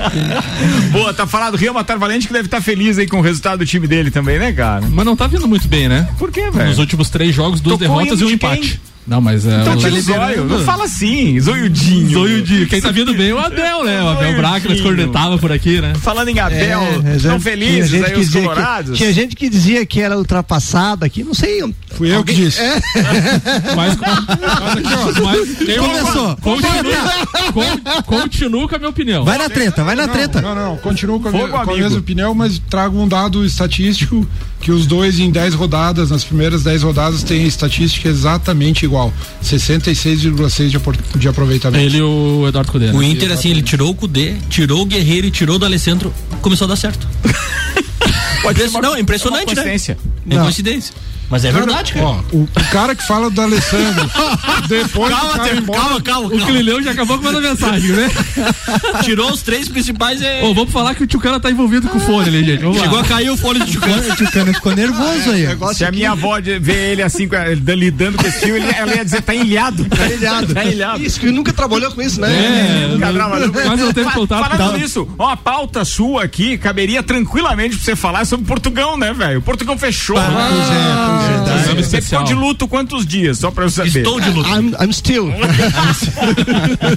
[0.91, 3.59] Boa, tá falado Rio Matar Valente que deve estar tá feliz aí com o resultado
[3.59, 4.85] do time dele também, né, cara?
[4.89, 6.07] Mas não tá vindo muito bem, né?
[6.17, 6.69] Por quê, velho?
[6.69, 8.79] Nos últimos três jogos, duas Tocou derrotas e um empate.
[8.83, 8.90] Quem?
[9.07, 9.61] Não, mas é.
[9.61, 10.45] Então tira o zóio.
[10.45, 12.09] Não fala assim, zoiudinho.
[12.09, 12.67] Zoiudinho.
[12.67, 14.03] Quem tá vindo bem é o Abel, né?
[14.03, 15.93] O Abel Braga, mas cornetava por aqui, né?
[15.95, 18.91] Falando em Abel, é, estão felizes aí os colorados?
[18.91, 21.61] Que, tinha gente que dizia que era ultrapassado aqui, não sei.
[21.95, 22.61] Fui eu que disse.
[22.61, 22.81] É.
[23.75, 25.21] mas, mas aqui, ó.
[25.23, 26.37] Mas Começou.
[26.37, 29.25] Continua, continua com a minha opinião.
[29.25, 30.41] Vai na treta, vai na não, treta.
[30.41, 34.27] Não, não, continuo com a, minha, com a mesma opinião, mas trago um dado estatístico
[34.61, 38.90] que os dois em 10 rodadas, nas primeiras 10 rodadas, têm estatística exatamente igual.
[39.43, 41.83] 66,6 de, de aproveitamento.
[41.83, 42.87] Ele e o Eduardo Cudê.
[42.87, 42.93] Né?
[42.93, 46.65] O Inter, assim, ele tirou o Cudê, tirou o Guerreiro e tirou do Alessandro, começou
[46.65, 47.07] a dar certo.
[48.41, 49.61] Pode ser, não, é impressionante, né?
[50.29, 50.93] É coincidência.
[51.31, 52.05] Mas é cara, verdade, cara.
[52.05, 54.11] Ó, o, o, cara que fala do Alessandro,
[54.67, 58.11] depois calma, calma, embora, calma, calma, O Clilhão já acabou com a mensagem, né?
[59.01, 60.43] Tirou os três principais é...
[60.43, 62.61] Ô, vamos falar que o Tchucana tá envolvido com o fone ali, gente.
[62.61, 63.03] Vamos Chegou lá.
[63.03, 64.13] a cair o fone do Tchucana.
[64.13, 65.47] o Tchucana ficou nervoso aí.
[65.73, 67.29] Se a minha avó ver ele assim,
[67.77, 69.85] lidando com esse fio, ela ia dizer, tá ilhado.
[69.85, 70.53] Tá ilhado.
[70.53, 71.01] tá ilhado.
[71.01, 72.29] Isso, que nunca trabalhou com isso, né?
[72.29, 73.69] É, nunca trabalhou com isso.
[73.69, 74.49] Mas não teve contato.
[74.49, 79.13] Falando nisso, ó, a pauta sua aqui caberia tranquilamente pra você falar sobre Portugal, né,
[79.13, 79.39] velho?
[79.39, 80.17] O Portugal fechou.
[80.17, 81.81] Ah, pois é, pois é.
[81.81, 83.39] Você ficou de luto quantos dias?
[83.39, 83.99] Só pra eu saber.
[83.99, 84.49] Estou de luto.
[84.49, 85.31] I'm, I'm still.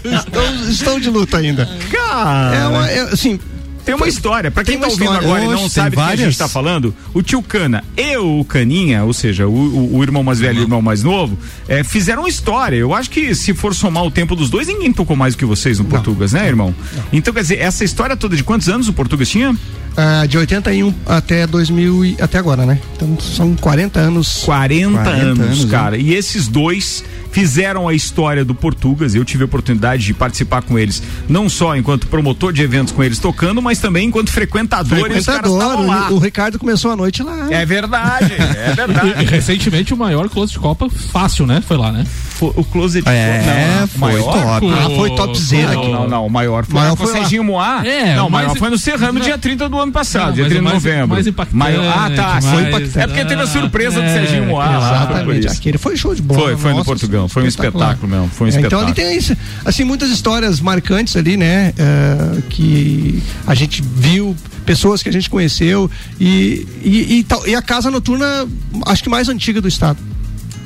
[0.05, 1.69] estou, estou, de luto ainda.
[1.91, 2.57] Cara.
[2.57, 3.39] É, uma, é assim,
[3.85, 4.51] tem uma história.
[4.51, 5.27] Pra quem tá ouvindo história.
[5.27, 8.17] agora Oxe, e não sabe o que a gente tá falando, o tio Cana e
[8.17, 11.39] o Caninha, ou seja, o, o, o irmão mais velho e o irmão mais novo,
[11.69, 12.77] é, fizeram uma história.
[12.77, 15.45] Eu acho que se for somar o tempo dos dois, ninguém tocou mais do que
[15.45, 16.75] vocês no Portugas, né, irmão?
[16.95, 17.05] Não.
[17.13, 19.55] Então, quer dizer, essa história toda de quantos anos o Portugas tinha?
[19.95, 22.81] Uh, de 81 até 2000 e, até agora, né?
[22.97, 24.43] Então são 40 anos.
[24.45, 25.97] 40, 40 anos, anos, cara.
[25.97, 26.03] Né?
[26.03, 27.05] E esses dois
[27.35, 29.15] fizeram a história do Portugas.
[29.15, 33.03] Eu tive a oportunidade de participar com eles, não só enquanto promotor de eventos com
[33.03, 35.01] eles tocando, mas também enquanto frequentador.
[35.01, 37.49] Frequentador, o, o, Ricardo começou a noite lá.
[37.51, 39.23] É verdade, é verdade.
[39.23, 41.61] E, recentemente o maior close de Copa fácil, né?
[41.61, 42.07] Foi lá, né?
[42.41, 44.67] O Closet é, foi, não, foi top.
[44.73, 45.73] Ah, foi topzera.
[45.75, 47.07] Não, não, não, o maior foi, maior foi.
[47.13, 47.87] Serginho Moá.
[47.87, 50.53] É, não, o maior foi no Serrano dia 30 do ano passado, Não, dia mas
[50.53, 51.09] 30 de o mais- novembro.
[51.09, 52.99] mais impactante, Maior- ah, tá, mais- foi impactante.
[52.99, 55.47] É porque teve a surpresa do É, Serginho Moá Exatamente.
[55.49, 56.41] Aquele foi show de bola.
[56.41, 58.87] Foi, foi no Portugal, foi um espetáculo mesmo, foi um É, então espetáculo.
[58.87, 61.73] ali tem isso, assim, muitas histórias marcantes ali, né?
[61.79, 64.35] é, que a gente viu,
[64.67, 68.47] pessoas que a gente conheceu e, e, e, e a casa noturna,
[68.87, 69.99] acho que mais antiga do estado.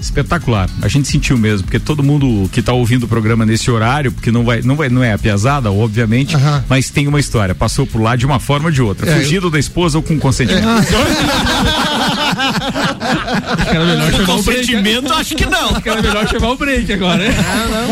[0.00, 0.68] Espetacular.
[0.82, 4.30] A gente sentiu mesmo, porque todo mundo que tá ouvindo o programa nesse horário, porque
[4.30, 6.64] não vai, não vai, não é a pesada, obviamente, Aham.
[6.68, 7.54] mas tem uma história.
[7.54, 9.10] Passou por lá de uma forma ou de outra.
[9.10, 10.66] É, Fugido da esposa ou com consentimento.
[13.48, 14.60] Acho que era melhor chamar o break.
[14.60, 15.70] Consentimento, acho que não.
[15.70, 17.34] Acho que era melhor chamar o break agora, né?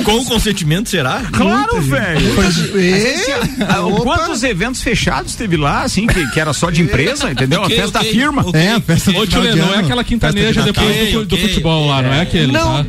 [0.05, 1.23] Com consentimento, será?
[1.33, 2.27] Claro, velho.
[3.61, 3.77] Ah.
[4.03, 7.63] Quantos eventos fechados teve lá, assim, que, que era só de empresa, entendeu?
[7.63, 8.43] Ok, a festa ok, da firma.
[8.47, 8.61] ok.
[8.61, 12.13] É, a festa Ô, tio é aquela quintaneja de depois do, do futebol lá, não
[12.15, 12.87] é aquele, Não, tá?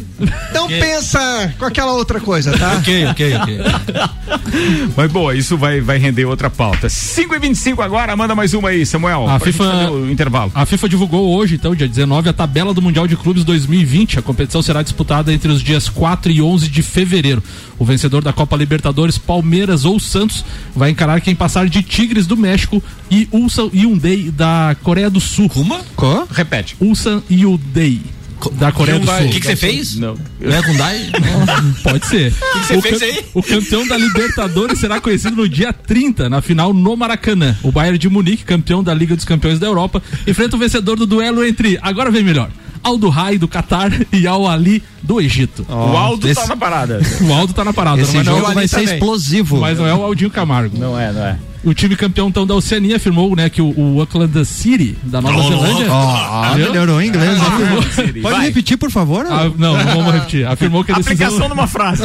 [0.54, 2.74] não pensa com aquela outra coisa, tá?
[2.78, 3.58] Ok, ok, ok.
[4.96, 6.90] Mas boa, isso vai, vai render outra pauta.
[6.90, 9.28] 5 e 25 agora, manda mais uma aí, Samuel.
[9.30, 10.52] A FIFA- o intervalo.
[10.56, 14.20] A FIFA divulgou hoje, então, dia 19, a tabela do Mundial de Clubes 2020.
[14.20, 17.44] A competição será disputada entre os dias 4 e 11 de fevereiro.
[17.78, 20.44] O vencedor da Copa Libertadores, Palmeiras ou Santos,
[20.76, 25.50] vai encarar quem passar de Tigres do México e Ulsan Hyundai da Coreia do Sul.
[25.56, 25.82] Uma?
[26.32, 26.76] Repete.
[26.80, 28.00] Ulsan Hyundai
[28.54, 29.22] da Coreia do Hyundai.
[29.24, 29.30] Sul.
[29.30, 29.96] O que que você fez?
[29.96, 30.16] Não.
[30.40, 31.10] Não é Hyundai?
[31.84, 32.32] Pode ser.
[32.34, 33.26] que você o, fez aí?
[33.34, 37.56] o campeão da Libertadores será conhecido no dia 30, na final no Maracanã.
[37.64, 41.06] O Bayern de Munique, campeão da Liga dos Campeões da Europa, enfrenta o vencedor do
[41.06, 42.50] duelo entre, agora vem melhor,
[42.84, 45.66] Aldo Rai do Catar e Al Ali do Egito.
[45.68, 47.02] o Aldo esse- tá na parada.
[47.22, 48.94] O Aldo tá na parada, Esse não, jogo é o- vai ser também.
[48.94, 49.58] explosivo.
[49.58, 50.78] mas não é o Aldinho Camargo.
[50.78, 51.38] Não é, não é.
[51.68, 55.50] O time campeão então da Oceania afirmou né, que o, o Auckland City da Nova
[55.50, 55.92] Zelândia.
[55.92, 56.68] Ó, Viu?
[56.68, 57.38] melhorou o inglês.
[57.38, 57.48] né?
[57.94, 59.26] Siri, Pode repetir, por favor?
[59.30, 60.48] Ah, não, não vamos repetir.
[60.48, 61.28] Afirmou que a decisão.
[61.28, 62.04] Aplicação numa frase.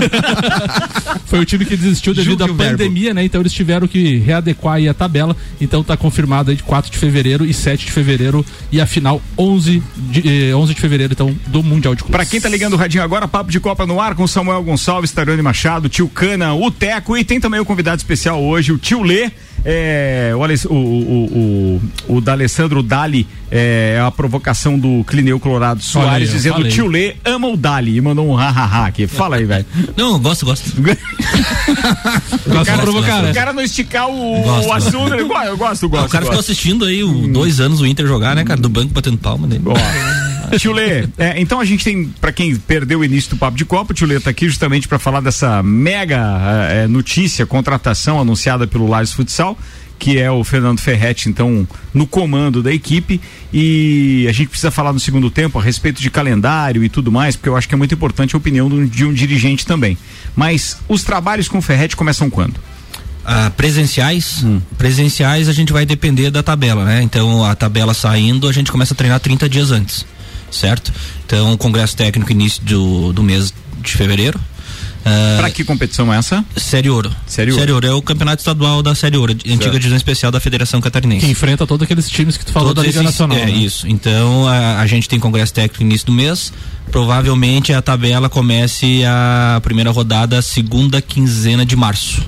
[1.27, 2.73] Foi o time que desistiu devido à o verbo.
[2.77, 3.25] pandemia, né?
[3.25, 5.37] Então eles tiveram que readequar aí a tabela.
[5.61, 9.23] Então tá confirmado aí de 4 de fevereiro e 7 de fevereiro e a final
[9.39, 12.17] 11 de, eh, 11 de fevereiro, então, do Mundial de Clubes.
[12.17, 15.13] Pra quem tá ligando o radinho agora, papo de Copa no ar com Samuel Gonçalves,
[15.13, 19.03] Tarone Machado, tio Cana, o Teco e tem também o convidado especial hoje, o tio
[19.03, 19.31] Lê.
[19.65, 25.83] É, o, o, o, o, o da Alessandro Dali é a provocação do Clineu Colorado
[25.83, 26.71] Soares aí, dizendo falei.
[26.71, 29.07] tio Lê ama o Dali e mandou um ha-ha-ha aqui.
[29.07, 29.65] Fala aí, velho.
[29.97, 30.73] Não, gosto, gosto.
[32.47, 35.89] Gosto de provocar, O cara não esticar o, Gosto, o assunto, ele, "Ué, eu gosto,
[35.89, 36.07] gosto.
[36.07, 38.61] o cara eu ficou gosto." assistindo aí o, dois anos o Inter jogar, né, cara?
[38.61, 39.63] Do banco batendo palma dele.
[39.67, 39.75] Ó,
[40.59, 43.65] Tio Lê, é, então a gente tem, pra quem perdeu o início do Papo de
[43.65, 48.67] Copa, o Tio Lê tá aqui justamente pra falar dessa mega é, notícia, contratação anunciada
[48.67, 49.57] pelo Lages Futsal,
[50.03, 53.21] que é o Fernando Ferretti, então, no comando da equipe.
[53.53, 57.37] E a gente precisa falar no segundo tempo a respeito de calendário e tudo mais,
[57.37, 59.97] porque eu acho que é muito importante a opinião de um, dirigente também.
[60.35, 62.55] Mas os trabalhos com o Ferretti começam quando?
[63.25, 64.45] Ah, presenciais,
[64.77, 67.01] presenciais a gente vai depender da tabela, né?
[67.01, 70.05] Então a tabela saindo, a gente começa a treinar 30 dias antes,
[70.55, 70.93] certo?
[71.27, 74.39] Então o congresso técnico início do, do mês de fevereiro.
[75.05, 76.45] Ah, Pra que competição é essa?
[76.57, 77.11] Série Ouro.
[77.27, 77.85] Série Ouro.
[77.85, 79.73] é o campeonato estadual da Série Ouro, antiga Certo.
[79.75, 81.27] divisão especial da Federação Catarinense.
[81.27, 83.37] Que enfrenta todos aqueles times que tu falou Todos da Liga esses- Nacional.
[83.37, 83.51] É né?
[83.51, 83.89] isso.
[83.89, 86.53] Então a, a gente tem congresso técnico no início do mês.
[86.93, 92.23] Provavelmente a tabela comece a primeira rodada segunda quinzena de março.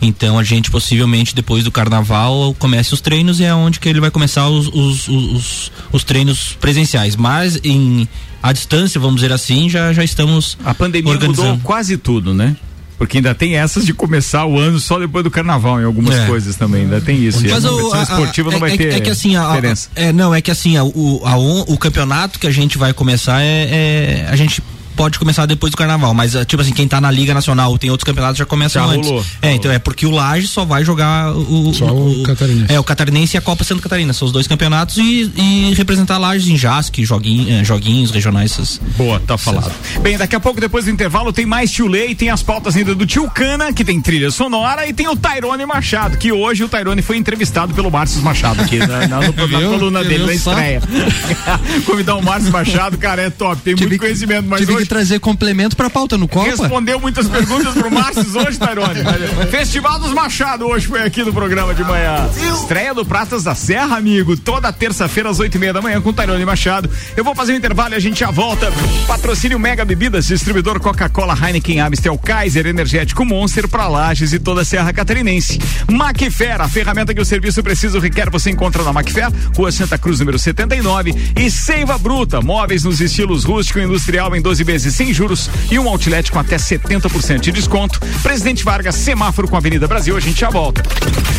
[0.00, 4.00] Então a gente possivelmente depois do carnaval comece os treinos e é onde que ele
[4.00, 7.16] vai começar os, os, os, os- os treinos presenciais.
[7.16, 8.08] Mas em
[8.42, 11.48] à distância, vamos dizer assim, já, já estamos A pandemia organizando.
[11.48, 12.56] mudou quase tudo, né?
[12.96, 16.26] Porque ainda tem essas de começar o ano só depois do carnaval em algumas É.
[16.26, 17.44] coisas também, ainda tem isso.
[17.46, 19.34] E a Mas competição a- a- esportiva não é, vai é, ter é que assim,
[19.36, 19.88] a, a- diferença.
[19.96, 23.40] é, não, é que assim, a- o, a o campeonato que a gente vai começar
[23.40, 24.60] é, é- a gente
[24.98, 27.88] pode começar depois do carnaval, mas ah, tipo assim, quem tá na Liga Nacional, tem
[27.88, 29.08] outros campeonatos já começam Já antes.
[29.08, 29.24] rolou.
[29.40, 32.72] É, então é porque o Laje só vai jogar o, Só o Catarinense.
[32.72, 36.18] É, o Catarinense e a Copa Santa Catarina, são os dois campeonatos e, e representar
[36.18, 38.80] Lages em JASC, joguinho, eh, joguinhos regionais essas.
[38.96, 39.72] Boa, tá falado.
[40.02, 42.92] Bem, daqui a pouco, depois do intervalo, tem mais Tio e tem as pautas ainda
[42.92, 46.68] do Tio Cana, que tem trilha sonora, e tem o Tairone Machado, que hoje o
[46.68, 49.70] Tairone foi entrevistado pelo Márcio Machado aqui na, na, na Viu?
[49.70, 50.82] coluna dele, na estreia.
[51.86, 55.88] Convidar o Márcio Machado, cara, é top, tem muito conhecimento, mas hoje trazer complemento pra
[55.88, 56.50] pauta no Copa.
[56.50, 59.00] Respondeu muitas perguntas pro Márcio hoje, Tairone.
[59.50, 62.28] Festival dos Machado hoje foi aqui no programa de manhã.
[62.54, 64.36] Estreia do Pratas da Serra, amigo.
[64.36, 66.90] Toda terça-feira às oito e meia da manhã com Tairone Machado.
[67.16, 68.72] Eu vou fazer um intervalo e a gente já volta.
[69.06, 74.64] Patrocínio Mega Bebidas, distribuidor Coca-Cola, Heineken, Amstel, Kaiser, Energético Monster pra Lages e toda a
[74.64, 75.58] Serra Catarinense.
[75.90, 80.18] Macfer, a ferramenta que o serviço preciso requer, você encontra na Macfer, Rua Santa Cruz,
[80.18, 81.14] número 79.
[81.36, 85.50] E Seiva Bruta, móveis nos estilos rústico e industrial em 12 vezes vezes sem juros
[85.70, 88.00] e um outlet com até 70% de desconto.
[88.22, 90.82] Presidente Vargas, semáforo com a Avenida Brasil, a gente já volta.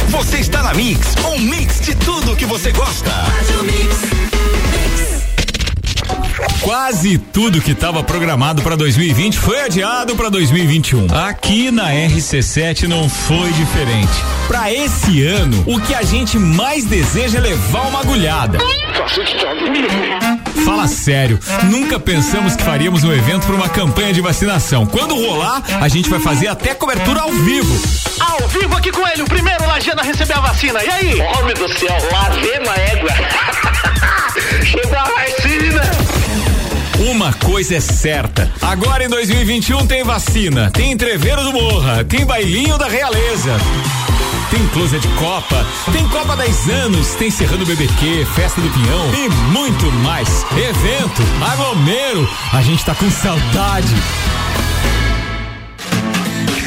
[0.10, 3.12] Você está na Mix, um mix de tudo que você gosta.
[6.62, 11.08] Quase tudo que estava programado para 2020 foi adiado para 2021.
[11.16, 14.12] Aqui na RC7 não foi diferente.
[14.48, 18.58] Para esse ano, o que a gente mais deseja é levar uma agulhada.
[20.66, 24.86] Fala sério, nunca pensamos que faríamos um evento para uma campanha de vacinação.
[24.86, 27.74] Quando rolar, a gente vai fazer até cobertura ao vivo.
[28.20, 30.84] Ao vivo aqui com ele, o primeiro Lajana a receber a vacina.
[30.84, 31.22] E aí?
[31.22, 33.10] Homem do céu, lavei uma égua.
[34.64, 35.82] Chegou a vacina.
[37.12, 38.52] Uma coisa é certa.
[38.62, 43.56] Agora em 2021 tem vacina, tem entreveiro do Morra, tem bailinho da realeza.
[44.52, 49.30] Tem closet de Copa, tem Copa 10 anos, tem Serrano BBQ, Festa do Pinhão e
[49.52, 50.44] muito mais.
[50.58, 53.94] Evento, aglomero, a gente tá com saudade.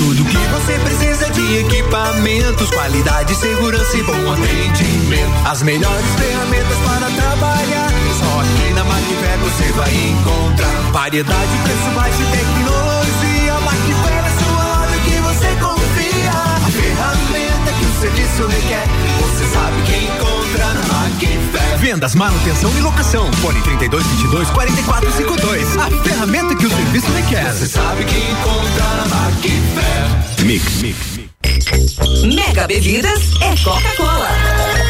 [0.00, 5.46] Tudo que você precisa de equipamentos, qualidade, segurança e bom atendimento.
[5.46, 7.90] As melhores ferramentas para trabalhar.
[8.18, 13.60] Só aqui na Macfer você vai encontrar variedade, preço baixo e tecnologia.
[13.60, 16.32] Macfer é sua loja que você confia.
[16.32, 18.86] A ferramenta que o serviço requer.
[19.20, 21.69] Você sabe que encontra na Macfer.
[21.80, 23.32] Vendas, manutenção e locação.
[23.34, 25.76] Fone 32 22 44 52.
[25.78, 27.50] A ferramenta que o serviço requer.
[27.52, 30.44] Você sabe que encontra na Macfer.
[30.44, 31.20] Mix, mix.
[32.34, 34.89] Mega Bebidas é Coca-Cola.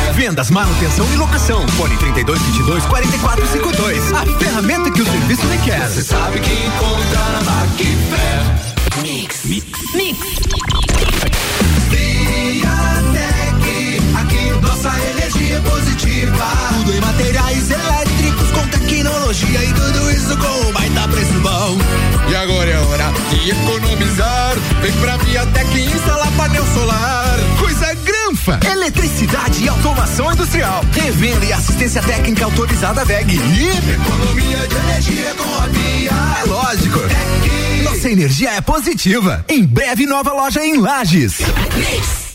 [0.13, 1.67] Vendas, manutenção e locação.
[1.69, 4.13] Fone 32 22 44 52.
[4.13, 5.87] A ferramenta que o serviço requer.
[5.87, 9.01] Você sabe que encontra na Macfer.
[9.01, 9.45] Mix.
[9.45, 9.65] Mix.
[9.93, 10.19] Mix.
[11.89, 13.21] Viatec,
[14.17, 16.45] aqui nossa energia é positiva.
[16.73, 18.10] Tudo em materiais elétricos
[18.51, 21.77] com tecnologia e tudo isso com um baita preço bom.
[22.29, 24.55] E agora é hora de economizar.
[24.81, 27.39] Vem pra Viatec instalar painel solar.
[27.59, 28.59] Coisa granfa.
[28.71, 30.83] Eletricidade e automação industrial.
[30.93, 33.35] Revenda e assistência técnica autorizada VEG.
[33.35, 36.11] E economia de energia com a Via.
[36.41, 36.99] É lógico.
[37.83, 39.45] Nossa energia é positiva.
[39.47, 41.39] Em breve, nova loja em Lages.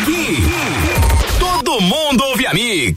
[0.00, 0.38] Aqui,
[1.38, 2.94] todo mundo ouve a Mix.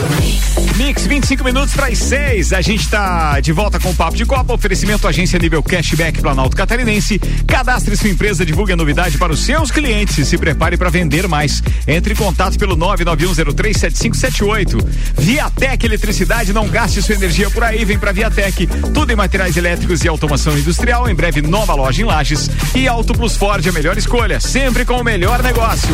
[0.77, 2.53] Mix, 25 minutos para as 6.
[2.53, 4.53] A gente está de volta com o Papo de Copa.
[4.53, 7.19] Oferecimento agência nível Cashback Planalto Catarinense.
[7.47, 11.27] Cadastre sua empresa, divulgue a novidade para os seus clientes e se prepare para vender
[11.27, 11.61] mais.
[11.87, 14.83] Entre em contato pelo 991037578.
[15.17, 17.85] Viatec Eletricidade, não gaste sua energia por aí.
[17.85, 18.67] Vem para Viatec.
[18.93, 21.09] Tudo em materiais elétricos e automação industrial.
[21.09, 22.49] Em breve, nova loja em Lages.
[22.73, 24.39] E Auto Plus Ford, a melhor escolha.
[24.39, 25.93] Sempre com o melhor negócio.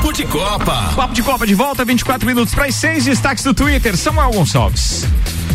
[0.11, 0.93] Papo de Copa.
[0.93, 3.05] Papo de Copa de volta, 24 minutos para as 6.
[3.05, 3.95] Destaques do Twitter.
[3.95, 5.07] Samuel Gonçalves.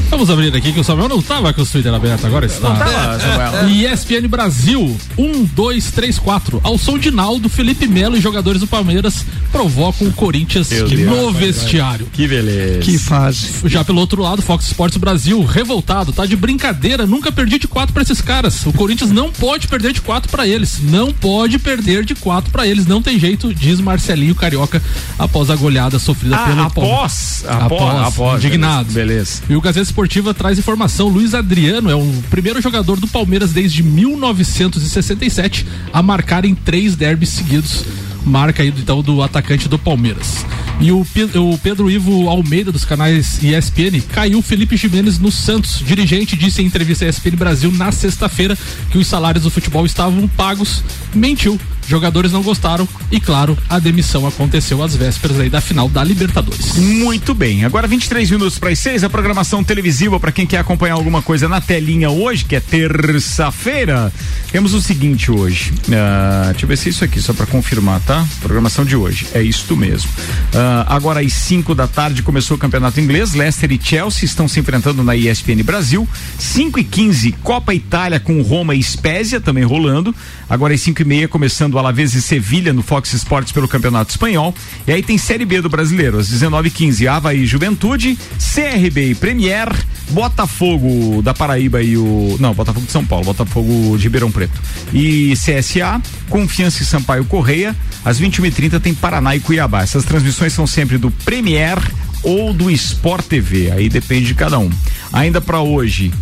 [0.08, 2.68] Vamos abrir aqui que o Samuel não estava com o Twitter aberto, agora está.
[2.68, 3.68] Não tava, Samuel.
[3.92, 6.60] ESPN Brasil, 1, 2, 3, 4.
[6.62, 11.32] Ao som de Naldo, Felipe Melo e jogadores do Palmeiras provocam o Corinthians Meu no
[11.32, 12.06] Deus, vestiário.
[12.12, 12.78] Que beleza.
[12.80, 13.48] Que fase.
[13.64, 17.92] Já pelo outro lado, Fox Sports Brasil, revoltado, tá de brincadeira, nunca perdi de quatro
[17.92, 18.64] pra esses caras.
[18.64, 20.78] O Corinthians não pode perder de quatro pra eles.
[20.80, 22.86] Não pode perder de quatro pra eles.
[22.86, 24.80] Não tem jeito, diz Marcelinho Carioca
[25.18, 28.92] após a goleada sofrida Ah, pelo após, após, após, indignado.
[28.92, 29.42] beleza.
[29.48, 31.08] E o Gazeta Esportiva traz informação.
[31.08, 37.30] Luiz Adriano é o primeiro jogador do Palmeiras desde 1967 a marcar em três derbys
[37.30, 37.84] seguidos.
[38.24, 40.44] Marca aí então do atacante do Palmeiras.
[40.80, 41.06] E o,
[41.36, 45.80] o Pedro Ivo Almeida dos canais ESPN caiu Felipe Jimenez no Santos.
[45.84, 48.58] Dirigente disse em entrevista à ESPN Brasil na sexta-feira
[48.90, 50.82] que os salários do futebol estavam pagos.
[51.14, 51.58] Mentiu.
[51.88, 56.76] Jogadores não gostaram e, claro, a demissão aconteceu às vésperas aí da final da Libertadores.
[56.76, 57.64] Muito bem.
[57.64, 61.48] Agora 23 minutos para as 6, a programação televisiva para quem quer acompanhar alguma coisa
[61.48, 64.12] na telinha hoje, que é terça-feira.
[64.50, 65.72] Temos o seguinte hoje.
[65.92, 68.26] Ah, deixa eu ver se é isso aqui, só para confirmar, tá?
[68.40, 69.26] Programação de hoje.
[69.32, 70.10] É isto mesmo.
[70.54, 73.34] Ah, agora às 5 da tarde começou o campeonato inglês.
[73.34, 76.08] Leicester e Chelsea estão se enfrentando na ESPN Brasil.
[76.38, 80.14] 5 e 15 Copa Itália com Roma e Spezia também rolando.
[80.48, 84.54] Agora às 5 e meia começando Alavés e Sevilha no Fox Sports pelo Campeonato Espanhol.
[84.86, 89.68] E aí tem Série B do Brasileiro, às 19h15, Havaí Juventude, CRB e Premier,
[90.10, 92.36] Botafogo da Paraíba e o.
[92.38, 94.60] Não, Botafogo de São Paulo, Botafogo de Ribeirão Preto.
[94.92, 97.74] E CSA, Confiança e Sampaio Correia.
[98.04, 99.82] Às 21h30 tem Paraná e Cuiabá.
[99.82, 101.78] Essas transmissões são sempre do Premier
[102.22, 103.70] ou do Sport TV.
[103.70, 104.70] Aí depende de cada um.
[105.12, 106.12] Ainda para hoje,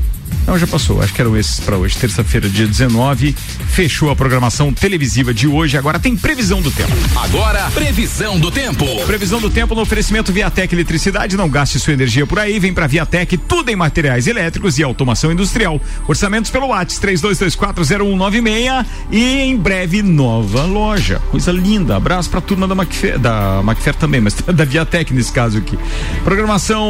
[0.46, 1.00] não, já passou.
[1.00, 1.96] Acho que eram esses para hoje.
[1.96, 3.34] Terça-feira, dia 19.
[3.68, 5.78] Fechou a programação televisiva de hoje.
[5.78, 6.92] Agora tem previsão do tempo.
[7.16, 8.84] Agora, previsão do tempo.
[9.06, 11.36] Previsão do tempo no oferecimento Viatec Eletricidade.
[11.36, 12.58] Não gaste sua energia por aí.
[12.58, 15.80] Vem pra Viatec, tudo em materiais elétricos e automação industrial.
[16.06, 21.20] Orçamentos pelo WhatsApp 32240196 e em breve nova loja.
[21.30, 21.96] Coisa linda.
[21.96, 23.62] Abraço pra turma da Macfair, da
[23.98, 25.78] também, mas da Viatec nesse caso aqui.
[26.22, 26.86] Programação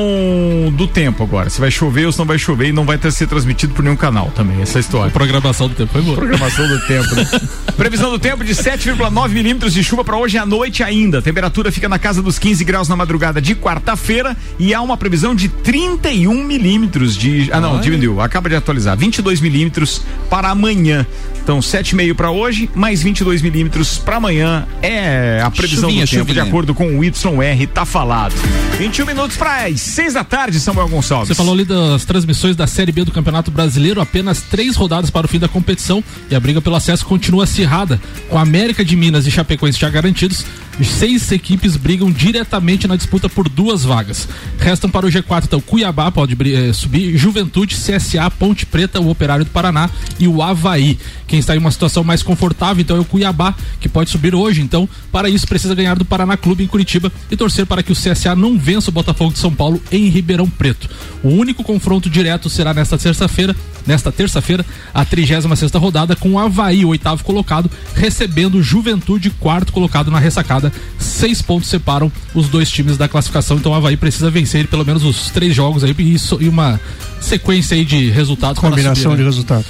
[0.73, 1.49] do tempo agora.
[1.49, 3.97] Se vai chover ou se não vai chover e não vai ter transmitido por nenhum
[3.97, 4.63] canal também.
[4.63, 5.11] Essa é história.
[5.11, 6.17] Programação do tempo foi boa.
[6.17, 7.27] Programação do tempo, né?
[7.77, 11.21] Previsão do tempo de 7,9 milímetros de chuva para hoje à noite ainda.
[11.21, 15.35] Temperatura fica na casa dos 15 graus na madrugada de quarta-feira e há uma previsão
[15.35, 17.51] de 31 milímetros de.
[17.53, 17.83] Ah, não, Olha.
[17.83, 18.21] diminuiu.
[18.21, 18.97] Acaba de atualizar.
[18.97, 21.05] 22 milímetros para amanhã.
[21.43, 24.67] Então, 7,5 para hoje, mais 22 milímetros para amanhã.
[24.81, 26.43] É a previsão Chuvinha, do tempo, chuvinha.
[26.43, 28.35] de acordo com o YR, tá falado.
[28.79, 31.29] 21 minutos para as 6 da tarde, Samuel Gonçalves.
[31.29, 35.27] Você falou ali das transmissões da Série B do Campeonato Brasileiro, apenas três rodadas para
[35.27, 38.01] o fim da competição e a briga pelo acesso continua acirrada.
[38.29, 40.45] Com a América de Minas e Chapecoense já garantidos,
[40.83, 44.29] seis equipes brigam diretamente na disputa por duas vagas.
[44.59, 49.45] Restam para o G4 então Cuiabá pode eh, subir, Juventude, CSA, Ponte Preta, o Operário
[49.45, 50.99] do Paraná e o Havaí.
[51.27, 54.61] Quem está em uma situação mais confortável então é o Cuiabá, que pode subir hoje.
[54.61, 57.97] Então, para isso precisa ganhar do Paraná Clube em Curitiba e torcer para que o
[57.97, 60.89] CSA não vença o Botafogo de São Paulo em Ribeirão Preto.
[61.23, 63.55] O único confronto direto será nesta terça-feira,
[63.87, 70.11] nesta terça-feira, a 36 sexta rodada com o Havaí, oitavo colocado, recebendo Juventude, quarto colocado
[70.11, 70.64] na ressacada.
[70.99, 75.05] Seis pontos separam os dois times da classificação, então o Havaí precisa vencer pelo menos
[75.05, 76.81] os três jogos aí e, e uma
[77.21, 78.59] sequência aí de resultados.
[78.61, 79.29] Combinação subir, de né?
[79.29, 79.67] resultados.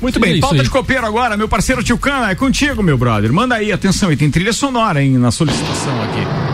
[0.00, 0.62] Muito É bem, isso pauta aí.
[0.62, 3.32] de copeiro agora, meu parceiro Tio Cana, é contigo, meu brother.
[3.32, 6.53] Manda aí, atenção, e tem trilha sonora, hein, na solicitação aqui.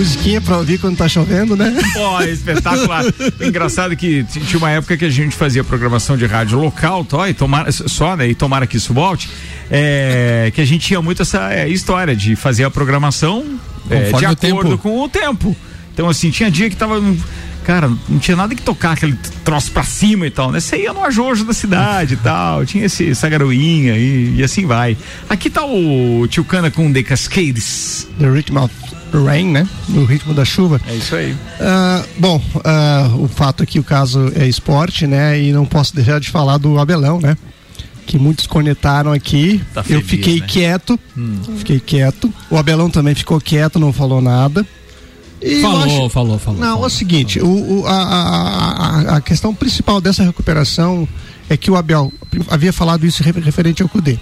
[0.00, 1.76] Musiquinha pra ouvir quando tá chovendo, né?
[1.92, 3.04] Pô, é espetacular.
[3.38, 7.34] Engraçado que tinha uma época que a gente fazia programação de rádio local, tó, e
[7.34, 8.26] tomara, só, né?
[8.26, 9.28] E tomara que isso volte.
[9.70, 13.44] é, que a gente tinha muito essa é, história de fazer a programação
[13.90, 14.78] é, de o acordo tempo.
[14.78, 15.54] com o tempo.
[15.92, 16.98] Então, assim, tinha dia que tava.
[17.64, 20.60] Cara, não tinha nada que tocar aquele troço pra cima e tal, né?
[20.60, 24.64] Você ia no ajojo da cidade e tal, tinha esse, essa garoinha e, e assim
[24.64, 24.96] vai.
[25.28, 28.08] Aqui tá o Tio Cana com The Cascades.
[28.18, 28.72] The Rhythm of
[29.12, 29.68] Rain, né?
[29.88, 30.80] No ritmo da chuva.
[30.86, 31.36] É isso aí.
[31.60, 35.40] Ah, bom, ah, o fato é que o caso é esporte, né?
[35.40, 37.36] E não posso deixar de falar do Abelão, né?
[38.06, 39.60] Que muitos cornetaram aqui.
[39.72, 40.46] Tá Eu feliz, fiquei né?
[40.48, 40.98] quieto.
[41.58, 42.32] Fiquei quieto.
[42.50, 44.66] O Abelão também ficou quieto, não falou nada.
[45.42, 46.60] E eu Falou, acho- falou, falou.
[46.60, 51.08] Não, é o seguinte, o, o- a, a- a- questão principal dessa recuperação
[51.48, 52.12] é que o Abel
[52.48, 54.18] havia falado isso refer- referente ao Cudê.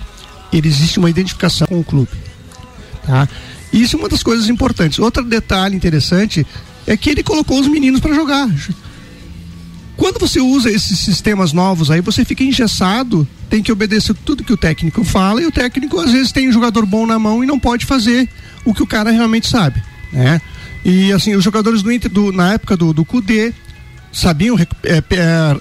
[0.53, 2.11] Ele existe uma identificação com o clube.
[3.05, 3.27] Tá?
[3.73, 4.99] Isso é uma das coisas importantes.
[4.99, 6.47] Outro detalhe interessante
[6.87, 8.49] é que ele colocou os meninos para jogar.
[9.97, 14.53] Quando você usa esses sistemas novos aí, você fica engessado, tem que obedecer tudo que
[14.53, 17.47] o técnico fala, e o técnico às vezes tem um jogador bom na mão e
[17.47, 18.29] não pode fazer
[18.65, 20.41] o que o cara realmente sabe, né?
[20.85, 23.53] E assim, os jogadores do Inter, do- na época do, do Cudê,
[24.13, 25.03] sabiam é, é,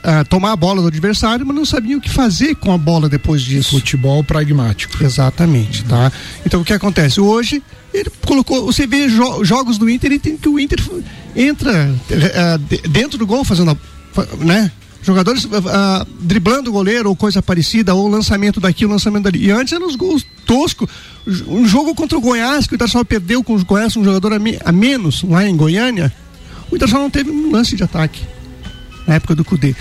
[0.04, 3.08] é, tomar a bola do adversário, mas não sabiam o que fazer com a bola
[3.10, 3.72] depois disso.
[3.72, 5.04] Futebol pragmático.
[5.04, 6.12] Exatamente, tá?
[6.46, 7.20] Então o que acontece?
[7.22, 7.62] Hoje,
[7.94, 8.66] ele colocou.
[8.66, 10.80] Você vê jo- jogos do Inter e tem que o Inter
[11.36, 11.92] entra
[12.70, 13.72] de- dentro do gol fazendo.
[13.72, 14.72] a- né?
[15.04, 19.46] Jogadores ah, driblando o goleiro ou coisa parecida, ou lançamento daqui, o lançamento dali.
[19.46, 20.90] E antes eram os gols toscos.
[21.48, 24.40] Um jogo contra o Goiás, que o Internacional perdeu com o Goiás, um jogador a,
[24.40, 26.12] me- a menos lá em Goiânia.
[26.70, 28.22] O Internacional não teve um lance de ataque
[29.08, 29.74] na época do Cudê.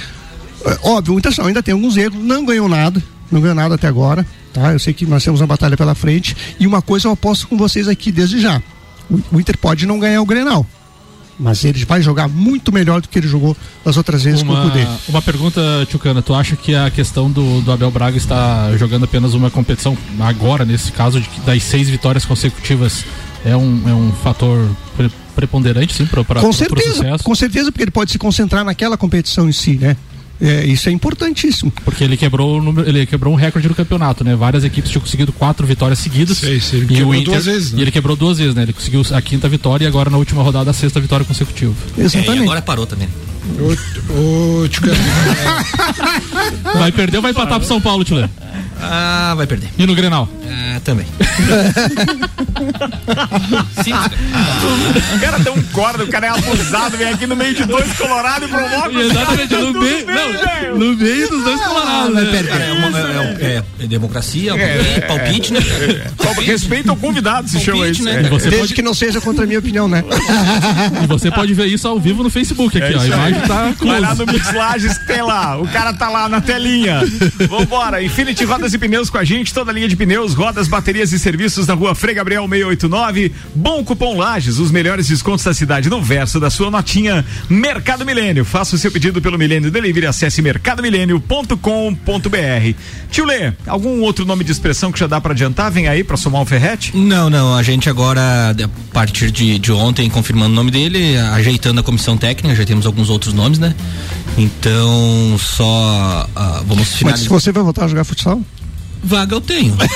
[0.64, 3.88] É, Óbvio, o Internacional ainda tem alguns erros, não ganhou nada, não ganhou nada até
[3.88, 4.72] agora, tá?
[4.72, 7.56] Eu sei que nós temos uma batalha pela frente e uma coisa eu aposto com
[7.56, 8.62] vocês aqui desde já.
[9.10, 10.66] O, o Inter pode não ganhar o Grenal,
[11.38, 14.62] mas ele vai jogar muito melhor do que ele jogou das outras vezes com o
[14.62, 14.82] Cudê.
[14.82, 19.04] Uma, uma pergunta, Tchucana, tu acha que a questão do, do Abel Braga está jogando
[19.04, 23.04] apenas uma competição agora, nesse caso, de das seis vitórias consecutivas,
[23.44, 24.68] é um, é um fator
[25.36, 27.22] preponderante, sim, para Com o certeza, sucesso?
[27.22, 29.96] com certeza, porque ele pode se concentrar naquela competição em si, né?
[30.40, 31.72] É, isso é importantíssimo.
[31.84, 34.34] Porque ele quebrou, o número, ele quebrou um recorde do campeonato, né?
[34.34, 36.36] Várias equipes tinham conseguido quatro vitórias seguidas.
[36.38, 37.78] Sei, sei, ele e quebrou o Inter, duas vezes, né?
[37.78, 38.62] E ele quebrou duas vezes, né?
[38.62, 41.72] Ele conseguiu a quinta vitória e agora na última rodada a sexta vitória consecutiva.
[41.96, 43.08] É, e agora parou também.
[43.58, 44.96] Ô, ô, Tchucana,
[46.74, 48.28] Vai perder ou vai empatar pro São Paulo, Tchulê?
[48.80, 49.70] Ah, vai perder.
[49.78, 50.28] E no Grenal?
[50.46, 51.06] É, também.
[55.14, 57.92] O cara tem um corda, o cara é abusado, vem aqui no meio de dois
[57.94, 58.52] colorados e
[58.96, 62.22] os Exatamente, no tudo meio- não, no meio dos dois colorados, né?
[62.22, 65.60] É, uma- é- é- é democracia, é, palpite, né?
[66.20, 68.04] Só Respeita o convidado, se chama Palpite, isso.
[68.04, 68.20] né?
[68.20, 68.28] É.
[68.28, 70.04] Você Desde pode- que não seja contra a minha opinião, né?
[71.02, 73.00] E você pode ver isso ao vivo no Facebook aqui, É ó.
[73.00, 75.58] A imagem tá Vai lá no Mix Lages tem lá.
[75.58, 77.00] O cara tá lá na telinha.
[77.48, 78.02] Vambora.
[78.02, 79.52] Infinity Rodas e Pneus com a gente.
[79.52, 83.32] Toda a linha de pneus, rodas, baterias e serviços na rua Frei Gabriel 689.
[83.54, 84.58] Bom cupom Lages.
[84.58, 87.24] Os melhores descontos da cidade no verso da sua notinha.
[87.48, 88.44] Mercado Milênio.
[88.44, 90.06] Faça o seu pedido pelo Milênio Delivery.
[90.06, 92.74] Acesse mercadomilênio.com.br.
[93.10, 95.70] Tio Lê, algum outro nome de expressão que já dá pra adiantar?
[95.70, 96.96] Vem aí pra somar um ferrete?
[96.96, 98.20] Não, não, a gente agora,
[98.50, 102.86] a partir de, de ontem, confirmando o nome dele, ajeitando a comissão técnica, já temos
[102.86, 103.74] alguns outros nomes, né?
[104.36, 107.28] Então, só ah, vamos Mas finalizar.
[107.28, 108.40] você vai voltar a jogar futsal?
[109.02, 109.74] Vaga eu tenho.
[109.78, 109.88] Mas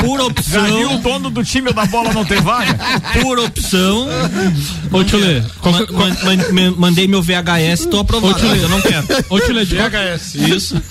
[0.00, 0.66] por opção.
[0.66, 2.74] Já viu o dono do time da bola não ter vaga?
[3.22, 4.08] Por opção.
[4.90, 8.34] Ô, Tchule, man- man- man- man- mandei meu VHS, tô aprovado.
[8.34, 8.50] Ô, Tchule.
[8.50, 9.06] mas eu não quero.
[9.28, 10.34] Ô, Tchule, de qual- VHS.
[10.36, 10.82] Isso.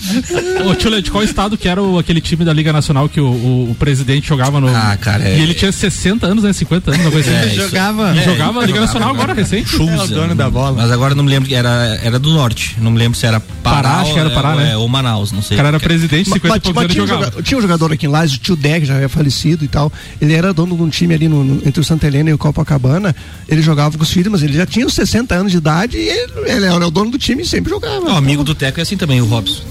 [0.69, 3.25] Ô, Tchule, de qual estado que era o- aquele time da Liga Nacional que o,
[3.27, 4.67] o- o presidente jogava no.
[4.69, 6.53] Ah, cara, é- E ele tinha 60 anos, né?
[6.53, 7.47] 50 anos, uma coisa É, assim.
[7.49, 9.69] isso- jogava- Ele É, jogava a Liga jogava, Nacional agora, recente.
[9.69, 10.73] Schulze, É o dono da bola.
[10.81, 12.75] Mas agora não me lembro que era, era do norte.
[12.79, 14.71] Não me lembro se era Pará, Pará, acho que era ou- Pará, né?
[14.73, 15.55] é, ou Manaus, não sei.
[15.55, 17.31] O cara era presidente, 50 e Mas, poucos mas anos tinha, um jogava.
[17.31, 19.91] joga- tinha um jogador aqui em Lages, o tio Deck, já é falecido e tal.
[20.21, 22.37] Ele era dono de um time ali no, no- entre o Santa Helena e o
[22.37, 23.15] Copacabana.
[23.47, 26.07] Ele jogava com os filhos, mas ele já tinha os 60 anos de idade e
[26.09, 28.05] ele, ele era o dono do time e sempre jogava.
[28.05, 29.61] O amigo do Teco é assim também, o Robson.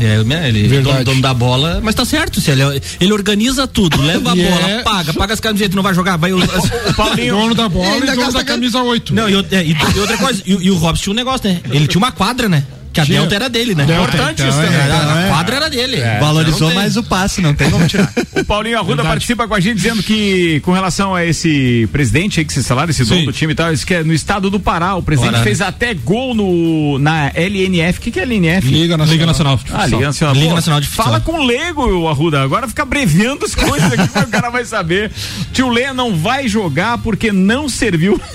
[0.00, 0.16] É,
[0.48, 2.62] ele é dono, dono da bola, mas tá certo, se ele,
[3.00, 6.16] ele organiza tudo, leva a E bola, é- paga, paga as camisetas, não vai jogar,
[6.16, 6.32] vai.
[6.34, 7.34] O Paulinho.
[7.36, 9.14] Dono da bola e, ainda dono da camisa 8.
[9.14, 11.16] Não, e, o- é, e- e outra coisa, e, o- e o Robson tinha um
[11.16, 11.60] negócio, né?
[11.70, 12.64] Ele tinha uma quadra, né?
[12.94, 13.18] Que a Tinha.
[13.20, 13.84] Delta era dele, né?
[13.84, 14.80] Delta, Importante então, isso é, também.
[14.86, 15.28] então, a é.
[15.28, 15.96] quadra era dele.
[16.20, 16.76] Valorizou Não tem.
[16.76, 18.10] mais o passe, não tem como tirar.
[18.34, 19.08] O Paulinho Arruda Verdade.
[19.08, 22.90] participa com a gente dizendo que, com relação a esse presidente aí que vocês falaram,
[22.90, 23.26] esse dono Sim.
[23.26, 24.94] do time e tal, isso que é no estado do Pará.
[24.96, 25.42] O presidente né?
[25.42, 27.98] fez até gol no, na LNF.
[27.98, 28.66] O que, que é LNF?
[28.68, 29.12] Liga Nacional.
[29.14, 29.56] Liga Nacional.
[29.56, 29.86] de Ah.
[29.86, 30.34] Liga Nacional.
[30.34, 31.04] Liga Pô, Nacional de Futsal.
[31.06, 32.42] Fala com o Lego, Arruda.
[32.42, 35.10] Agora fica abreviando as coisas aqui, mas o cara vai saber.
[35.52, 38.20] Tio Lê não vai jogar porque não serviu.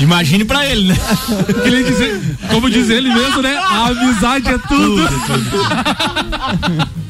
[0.00, 0.96] Imagine pra ele, né?
[1.62, 2.20] Que ele dizer,
[2.50, 3.56] como diz ele mesmo, né?
[3.56, 5.02] A amizade é tudo.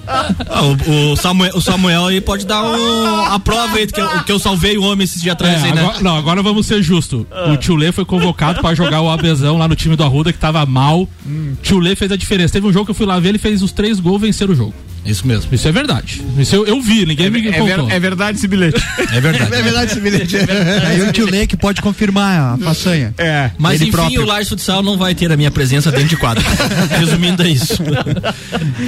[0.06, 4.08] Ah, o, o Samuel, o Samuel aí pode dar um- a prova aí que eu,
[4.24, 5.80] que eu salvei o homem esses dias É, atrás aí, né?
[5.82, 7.24] agora, não, agora vamos ser justos.
[7.52, 10.38] O Tio Lê foi convocado pra jogar o Abezão lá no time do Arruda, que
[10.38, 11.08] tava mal.
[11.62, 12.52] Tio Lê fez a diferença.
[12.52, 14.54] Teve um jogo que eu fui lá ver, ele fez os três gols vencer o
[14.54, 14.74] jogo.
[15.04, 15.52] Isso mesmo.
[15.52, 16.22] Isso é verdade.
[16.38, 17.86] Isso eu, eu vi, ninguém me É, contou.
[17.86, 18.80] ver- é verdade esse bilhete.
[19.12, 19.54] É verdade.
[19.54, 20.36] É verdade esse bilhete.
[20.86, 23.12] Aí o tio Lê que pode confirmar a façanha.
[23.18, 23.50] É.
[23.58, 24.22] Mas Ele enfim, próprio.
[24.22, 26.42] o Lars Futsal não vai ter a minha presença dentro de quadro.
[26.98, 27.82] Resumindo é isso.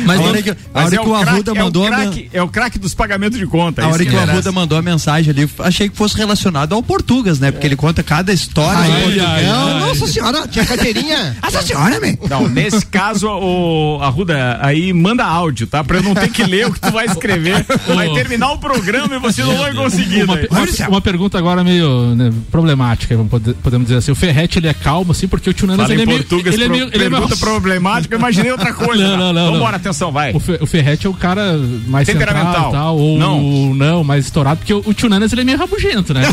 [0.06, 1.56] Mas a não- hora que, a Mas hora é que o o Arruda é o
[1.56, 3.82] mandou a men- craque- É o craque dos pagamentos de conta.
[3.82, 4.30] a esse hora que o merece.
[4.32, 7.50] Arruda mandou a mensagem ali, achei que fosse relacionado ao Portugas, né?
[7.50, 9.80] Porque ele conta cada história Ai, ai, ai.
[9.80, 11.36] Nossa senhora, tinha carteirinha.
[11.42, 12.16] Nossa senhora, man.
[12.28, 15.82] Não, nesse caso, o Arruda, aí manda áudio, tá?
[15.84, 17.64] Pra não ter que ler o que tu vai escrever.
[17.94, 20.24] Vai terminar o programa e você não vai conseguir.
[20.24, 20.46] Uma, né?
[20.50, 23.16] uma- uma pergunta agora meio né, problemática,
[23.62, 24.11] podemos dizer assim.
[24.12, 26.26] O Ferrete ele é calmo, assim, porque o Tio Nanas Fala ele é meio.
[26.30, 26.84] Ele é meio.
[26.92, 29.02] Ele é meio pergunta problemática, eu imaginei outra coisa.
[29.02, 29.76] Não, não, não, Vambora, não.
[29.76, 30.32] atenção, vai.
[30.32, 32.52] O, Fe- o Ferrete é o cara mais Temperamental.
[32.55, 33.74] central tal, ou Não.
[33.74, 34.05] não.
[34.05, 36.22] mais estourado, porque o, o Tio Nanas ele é meio rabugento, né?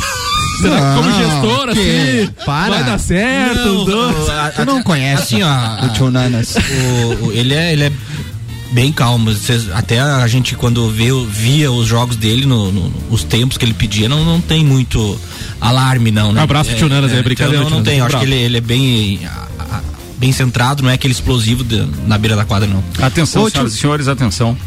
[0.61, 1.79] Será que como gestor, que-
[2.21, 2.69] assim, para.
[2.75, 3.65] vai dar certo?
[3.65, 4.27] Não, os dois?
[4.27, 6.55] o- a- Tu não conhece Assim, ó, o tio Nanas.
[6.55, 7.91] o- o- ele é ele é
[8.71, 9.33] bem calmo.
[9.33, 13.65] Cês- até a gente quando vê, via os jogos dele, no, no- os tempos que
[13.65, 15.19] ele pedia, não, não tem muito
[15.59, 16.31] alarme, não.
[16.31, 16.39] Né?
[16.41, 18.01] Um abraço pro tio Nanas aí, então brincadeira, Não, não tio tem.
[18.01, 19.47] Acho que ele, ele é bem a-
[19.77, 19.81] a-
[20.17, 22.83] bem centrado, não é aquele explosivo de- na beira da quadra, não.
[23.05, 24.57] Atenção, Ô, senhoras e senhores, atenção.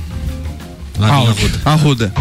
[0.98, 1.60] Lá vem a Ruda.
[1.64, 2.12] Arruda.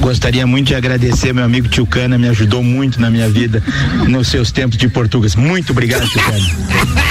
[0.00, 3.62] Gostaria muito de agradecer meu amigo Tio Cana, me ajudou muito na minha vida
[4.06, 5.34] nos seus tempos de português.
[5.34, 6.38] Muito obrigado, Tio Cana.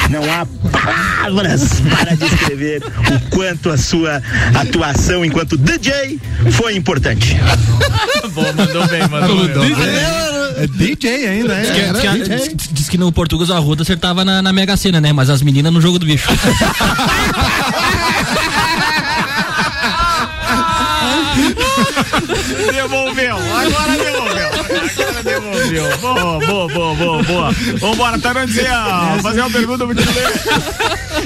[0.09, 4.21] Não há palavras para descrever o quanto a sua
[4.53, 6.19] atuação enquanto DJ
[6.51, 7.35] foi importante.
[8.33, 9.75] Bom, mandou bem, mandou bem.
[10.57, 11.91] É DJ ainda, Diz que, é?
[11.91, 12.37] diz que- DJ.
[12.55, 15.11] diz- diz que no Portugal o Arruda acertava na, na Mega Sena, né?
[15.11, 16.27] Mas as meninas no jogo do bicho.
[25.75, 25.97] devolveu.
[25.99, 27.51] Boa, boa, boa, boa, boa.
[27.79, 30.21] Vambora, não dizer, ah, fazer uma pergunta tio Lê.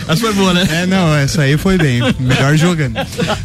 [0.07, 0.67] Essa foi boa, né?
[0.71, 2.01] É, não, essa aí foi bem.
[2.19, 2.95] Melhor jogando.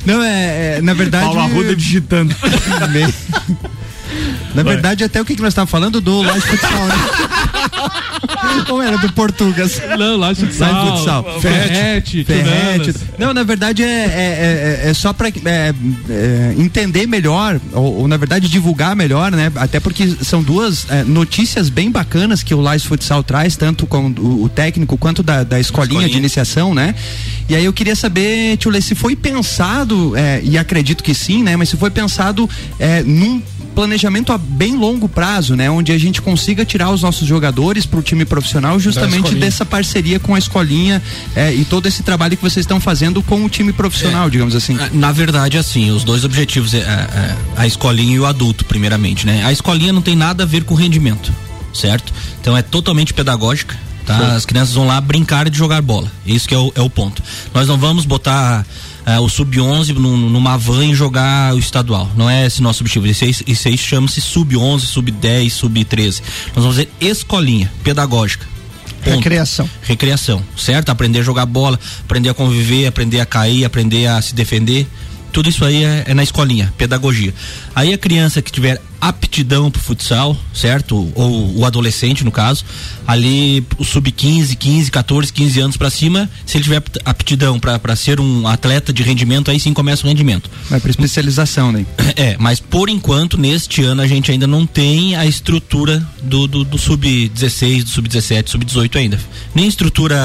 [0.04, 1.24] Não, é, é, na verdade.
[1.24, 2.34] Paulo Arruda digitando.
[4.54, 6.94] Na verdade, até o que, que nós estávamos falando do Laje Futsal, né?
[8.70, 9.80] Ou era do Portugas?
[9.98, 10.72] Não, Laje Futsal.
[10.72, 11.40] Laje Futsal.
[11.40, 12.94] Ferrete, Ferrete.
[13.18, 15.28] Não, na verdade é, é, é- é só para
[16.58, 19.50] entender melhor, ou, ou, na verdade divulgar melhor, né?
[19.56, 24.08] Até porque são duas é, notícias bem bacanas que o Laje Futsal traz, tanto com
[24.10, 26.10] o, o técnico quanto da, da escolinha, Escolinha.
[26.12, 26.94] de iniciação, né?
[27.48, 31.42] E aí eu queria saber, Tio Lê, se foi pensado, é, e acredito que sim,
[31.42, 31.56] né?
[31.56, 33.42] Mas se foi pensado é, num
[33.74, 35.70] planejamento a bem longo prazo, né?
[35.70, 40.20] Onde a gente consiga tirar os nossos jogadores para o time profissional justamente dessa parceria
[40.20, 41.02] com a escolinha
[41.34, 44.78] é, e todo esse trabalho que vocês estão fazendo com o time profissional, digamos assim.
[44.92, 49.26] Na verdade, assim, os dois objetivos é, é, é a escolinha e o adulto, primeiramente,
[49.26, 49.44] né?
[49.44, 51.32] A escolinha não tem nada a ver com rendimento,
[51.72, 52.12] certo?
[52.40, 53.76] Então é totalmente pedagógica.
[54.06, 54.34] Tá?
[54.34, 56.10] As crianças vão lá brincar de jogar bola.
[56.26, 57.22] Isso que é o, é o ponto.
[57.54, 58.66] Nós não vamos botar
[59.06, 62.10] é, o sub-11 num- numa van e jogar o estadual.
[62.16, 63.06] Não é esse nosso objetivo.
[63.06, 66.20] Isso aí, isso aí chama-se sub-11, sub-10, sub-13.
[66.54, 68.46] Nós vamos fazer escolinha pedagógica.
[69.02, 69.16] Ponto.
[69.16, 69.68] Recreação.
[69.82, 70.88] Recreação, certo?
[70.90, 74.86] Aprender a jogar bola, aprender a conviver, aprender a cair, aprender a se defender.
[75.34, 77.34] Tudo isso aí é, é na escolinha, pedagogia.
[77.74, 81.10] Aí a criança que tiver aptidão pro futsal, certo?
[81.12, 82.64] Ou o adolescente, no caso,
[83.04, 88.20] ali o sub-15, 15, 14, 15 anos para cima, se ele tiver aptidão para ser
[88.20, 90.48] um atleta de rendimento, aí sim começa o rendimento.
[90.70, 91.84] Vai para especialização, né?
[92.16, 96.62] É, mas por enquanto, neste ano, a gente ainda não tem a estrutura do, do,
[96.62, 99.18] do sub-16, do sub-17, sub-18 ainda.
[99.52, 100.16] Nem estrutura.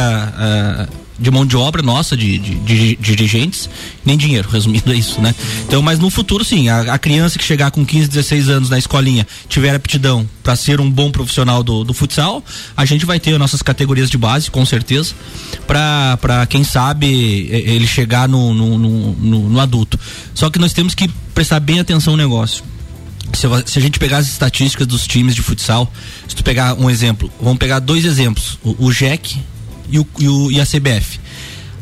[0.92, 3.70] Uh, de mão de obra nossa, de, de, de, de, dirigentes,
[4.06, 5.36] nem dinheiro, resumindo é isso, né?
[5.68, 8.78] Então, mas no futuro, sim, a, a, criança que chegar com 15, 16 anos na
[8.78, 12.44] escolinha, tiver aptidão para ser um bom profissional do, do futsal,
[12.76, 15.14] a gente vai ter nossas categorias de base, com certeza,
[15.68, 17.08] para quem sabe
[17.52, 20.00] ele chegar no, no, no, no, adulto.
[20.34, 22.64] Só que nós temos que prestar bem atenção no negócio.
[23.34, 25.92] Se, se, a gente pegar as estatísticas dos times de futsal,
[26.28, 29.40] se tu pegar um exemplo, vamos pegar dois exemplos, o, o Jack
[29.90, 31.20] e, o, e, o, e a CBF.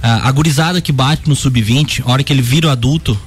[0.01, 3.17] A, a gurizada que bate no sub-20, a hora que ele vira o adulto,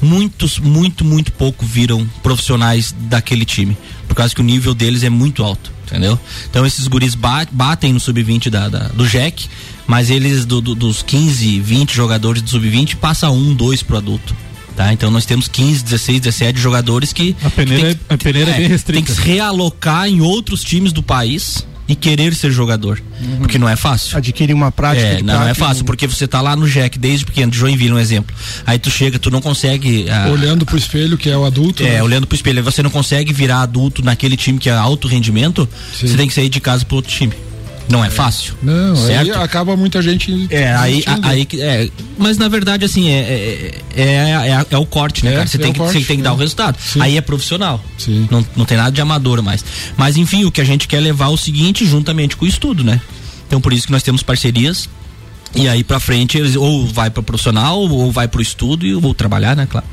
[0.00, 3.76] muitos, muito, muito pouco viram profissionais daquele time.
[4.06, 6.18] Por causa que o nível deles é muito alto, entendeu?
[6.50, 9.48] Então esses guris batem no sub-20 da, da, do Jack,
[9.86, 14.34] mas eles do, do, dos 15, 20 jogadores do sub-20 passa um, dois pro adulto.
[14.76, 14.92] Tá?
[14.92, 17.36] Então nós temos 15, 16, 17 jogadores que.
[17.44, 19.04] A peneira, que tem, a peneira é, é, bem restrita.
[19.04, 23.02] Tem que se realocar em outros times do país e querer ser jogador.
[23.20, 23.38] Uhum.
[23.38, 24.16] Porque não é fácil.
[24.16, 25.06] Adquirir uma prática.
[25.06, 27.98] É, não, não, é fácil, porque você tá lá no Jack desde pequeno, Joinville, um
[27.98, 28.34] exemplo.
[28.66, 30.06] Aí tu chega, tu não consegue.
[30.08, 31.82] Ah, olhando pro espelho, que é o adulto.
[31.82, 32.02] É, né?
[32.02, 32.58] olhando pro espelho.
[32.58, 35.68] Aí você não consegue virar adulto naquele time que é alto rendimento,
[35.98, 36.06] Sim.
[36.06, 37.34] você tem que sair de casa pro outro time.
[37.88, 38.54] Não é fácil.
[38.62, 39.20] Não, certo?
[39.20, 40.46] aí acaba muita gente.
[40.50, 45.32] É, aí, aí é, mas na verdade, assim, é, é, é, é o corte, né,
[45.32, 45.46] cara?
[45.46, 46.78] Você tem, que, corte, você tem que dar o resultado.
[46.80, 47.00] Sim.
[47.00, 47.82] Aí é profissional.
[47.98, 48.26] Sim.
[48.30, 49.64] Não, não tem nada de amador mais.
[49.96, 52.82] Mas enfim, o que a gente quer levar é o seguinte, juntamente com o estudo,
[52.82, 53.00] né?
[53.46, 54.88] Então por isso que nós temos parcerias
[55.54, 59.14] e aí pra frente eles ou vai para profissional ou vai pro estudo e ou
[59.14, 59.86] trabalhar, né, claro.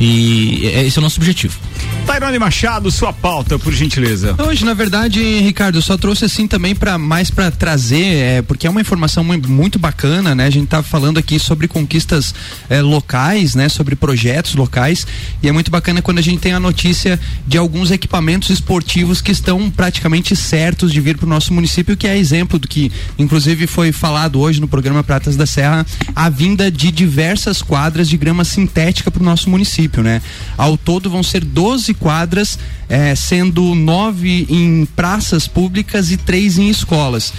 [0.00, 1.58] E esse é o nosso objetivo.
[2.06, 4.34] Tairone Machado, sua pauta, por gentileza.
[4.38, 8.66] Hoje, na verdade, Ricardo, eu só trouxe assim também para mais para trazer, é, porque
[8.66, 10.46] é uma informação muito bacana, né?
[10.46, 12.34] A gente tá falando aqui sobre conquistas
[12.70, 13.68] é, locais, né?
[13.68, 15.06] Sobre projetos locais
[15.42, 19.32] e é muito bacana quando a gente tem a notícia de alguns equipamentos esportivos que
[19.32, 23.66] estão praticamente certos de vir para o nosso município, que é exemplo do que, inclusive,
[23.66, 28.44] foi falado hoje no programa Pratas da Serra, a vinda de diversas quadras de grama
[28.44, 30.22] sintética para o nosso município, né?
[30.56, 36.68] Ao todo vão ser 12 quadras, eh, sendo nove em praças públicas e três em
[36.68, 37.32] escolas.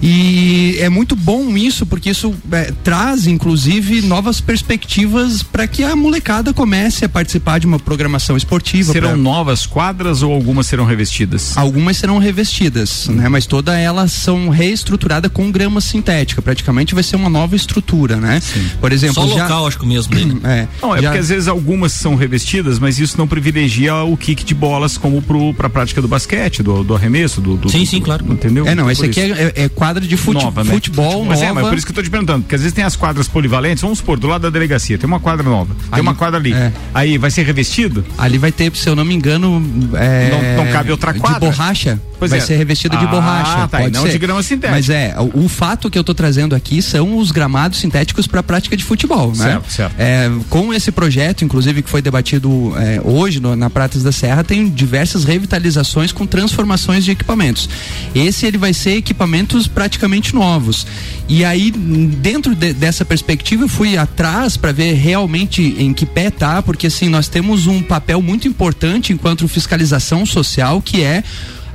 [0.00, 5.96] E é muito bom isso, porque isso é, traz, inclusive, novas perspectivas para que a
[5.96, 8.92] molecada comece a participar de uma programação esportiva.
[8.92, 9.16] Serão pra...
[9.16, 11.56] novas quadras ou algumas serão revestidas?
[11.56, 13.28] Algumas serão revestidas, né?
[13.28, 16.40] Mas todas elas são reestruturadas com grama sintética.
[16.40, 18.40] Praticamente vai ser uma nova estrutura, né?
[18.40, 18.68] Sim.
[18.80, 19.42] Por exemplo, Só já...
[19.44, 20.40] local, acho que mesmo dele.
[20.44, 21.08] é, não, é já...
[21.08, 25.22] porque às vezes algumas são revestidas, mas isso não privilegia o kick de bolas como
[25.56, 28.24] para a prática do basquete, do, do arremesso, do, do Sim, sim, claro.
[28.28, 28.66] Entendeu?
[28.66, 30.72] É, não, esse aqui é, é, é quadra de fute nova, né?
[30.72, 31.50] futebol mas nova.
[31.50, 33.26] É, mas por isso que eu tô te perguntando, porque às vezes tem as quadras
[33.26, 36.52] polivalentes, vamos supor, do lado da delegacia, tem uma quadra nova, tem uma quadra ali.
[36.52, 36.72] É.
[36.92, 38.04] Aí vai ser revestido?
[38.16, 39.62] Ali vai ter, se eu não me engano,
[39.94, 41.40] é, não, não cabe outra quadra.
[41.40, 41.98] De borracha.
[42.18, 42.42] Pois vai é.
[42.42, 43.68] ser revestida ah, de borracha.
[43.68, 44.10] Tá, pode não ser.
[44.10, 44.72] de grama sintética.
[44.72, 48.42] Mas é, o, o, fato que eu tô trazendo aqui são os gramados sintéticos para
[48.42, 49.44] prática de futebol, né?
[49.44, 49.94] Certo, certo.
[49.96, 54.42] É, com esse projeto, inclusive, que foi debatido é, hoje no, na Pratas da Serra,
[54.42, 57.68] tem diversas revitalizações com transformações de equipamentos.
[58.14, 60.84] Esse ele vai ser equipamentos praticamente novos.
[61.28, 66.32] E aí, dentro de, dessa perspectiva, eu fui atrás para ver realmente em que pé
[66.32, 71.22] tá, porque assim, nós temos um papel muito importante enquanto fiscalização social, que é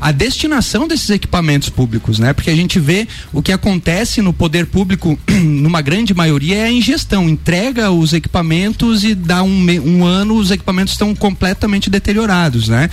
[0.03, 2.33] a destinação desses equipamentos públicos, né?
[2.33, 6.71] Porque a gente vê o que acontece no poder público, numa grande maioria, é a
[6.71, 7.29] ingestão.
[7.29, 12.89] Entrega os equipamentos e dá um, um ano os equipamentos estão completamente deteriorados, né?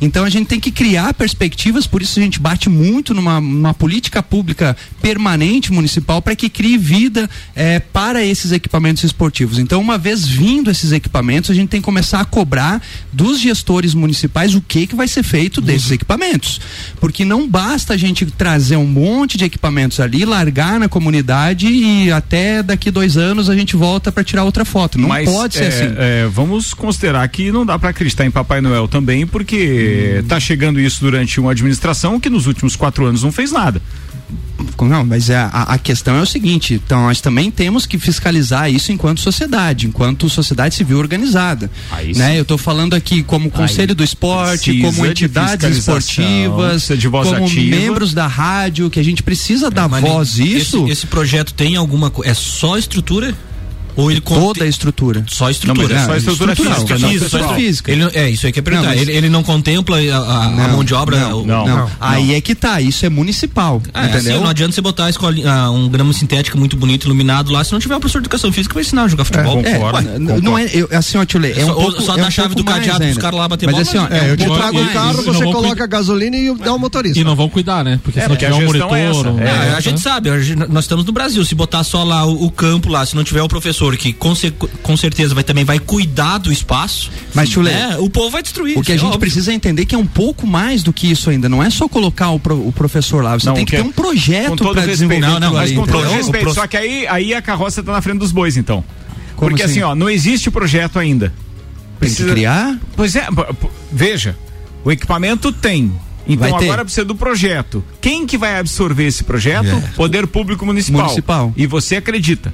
[0.00, 3.74] Então a gente tem que criar perspectivas, por isso a gente bate muito numa, numa
[3.74, 9.58] política pública permanente municipal para que crie vida é, para esses equipamentos esportivos.
[9.58, 12.80] Então, uma vez vindo esses equipamentos, a gente tem que começar a cobrar
[13.12, 16.53] dos gestores municipais o que, que vai ser feito desses equipamentos
[17.00, 22.10] porque não basta a gente trazer um monte de equipamentos ali, largar na comunidade e
[22.10, 24.98] até daqui dois anos a gente volta para tirar outra foto.
[24.98, 25.94] Não Mas, pode ser é, assim.
[25.96, 30.40] É, vamos considerar que não dá para acreditar em Papai Noel também, porque está hum.
[30.40, 33.80] chegando isso durante uma administração que nos últimos quatro anos não fez nada.
[34.88, 38.92] Não, mas a, a questão é o seguinte, então nós também temos que fiscalizar isso
[38.92, 41.70] enquanto sociedade, enquanto sociedade civil organizada.
[41.90, 42.30] Aí né?
[42.30, 42.36] sim.
[42.36, 47.28] Eu estou falando aqui como Conselho do Esporte, como de entidades esportivas, precisa de voz
[47.28, 47.76] como ativa.
[47.76, 50.88] membros da rádio, que a gente precisa dar Mas voz esse, isso.
[50.88, 52.30] Esse projeto tem alguma coisa?
[52.30, 53.34] É só estrutura?
[53.96, 55.24] Ou ele Toda a estrutura.
[55.28, 55.88] Só estrutura.
[55.94, 57.92] Não, é só estrutura Estrutural, física, não, não, isso, estrutura só- física.
[57.92, 58.88] Ele, não- é, isso aí que é perguntar.
[58.88, 61.18] Não, mas- ele, ele não contempla a, a- a mão de obra?
[61.20, 63.80] Não, o- não, Aí é que tá, isso é municipal.
[63.92, 64.34] Ah, é entendeu?
[64.34, 67.78] assim, não adianta você botar a um grama sintético muito bonito, iluminado lá, se não
[67.80, 69.60] tiver o professor de educação física vai ensinar a jogar futebol.
[69.64, 72.14] É, ué, n- não é, eu, assim, ó, tio Lê, é um Só- pouco, só
[72.14, 73.20] é dá um a chave pouco do cadeado pros ainda.
[73.20, 75.22] caras lá bater Mas bola, assim, ó, mas- é É, eu te trago o carro,
[75.22, 77.18] não você coloca a gasolina e dá o motorista.
[77.18, 78.00] E não vão cuidar, né?
[78.02, 78.96] Porque É, se não tiver a um monitor.
[78.96, 79.30] é essa.
[79.30, 79.80] um- É, a né?
[79.80, 80.34] gente sabe, a
[80.68, 81.44] nós estamos no Brasil.
[81.44, 84.32] Se botar só lá o, o campo lá, se não tiver o professor que com,
[84.82, 88.78] com certeza vai também vai cuidar do espaço, Mas, né, o povo vai destruir.
[88.78, 89.20] O que a é gente óbvio.
[89.20, 91.48] precisa entender que é um pouco mais do que isso ainda.
[91.48, 93.38] Não é só colocar o, pro- o professor lá.
[93.38, 95.20] Você Não, tem que que ter é- um projeto com todo para desenvolver.
[95.20, 96.44] não, não, mas ali, com todo respeito.
[96.44, 98.82] Prof- Só que aí, aí a carroça tá na frente dos bois, então.
[99.36, 99.72] Como Porque assim?
[99.72, 99.82] assim?
[99.82, 101.32] ó, não existe projeto ainda.
[102.00, 102.78] Tem que criar?
[102.96, 103.26] Pois é,
[103.92, 104.36] veja,
[104.84, 105.92] o equipamento tem.
[106.26, 107.84] Então agora precisa do projeto.
[108.00, 109.66] Quem que vai absorver esse projeto?
[109.66, 109.80] É.
[109.94, 111.02] Poder Público Municipal.
[111.02, 111.52] Municipal.
[111.56, 112.52] E você acredita?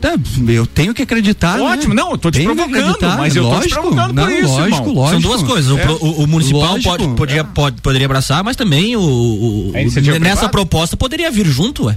[0.00, 0.14] Tá,
[0.48, 1.58] eu tenho que acreditar.
[1.58, 1.62] né?
[1.62, 4.32] Ótimo, não, eu tô te Tenho provocando, mas eu tô te lógico, provocando não, por
[4.32, 4.94] isso, lógico, irmão.
[4.94, 5.10] lógico.
[5.10, 5.70] São duas coisas.
[5.70, 5.82] O É.
[5.84, 6.82] pro- O, o municipal Lógico.
[6.90, 10.48] pode, poderia, pode- poderia abraçar, mas também o, o- nessa privada?
[10.48, 11.96] proposta poderia vir junto, ué.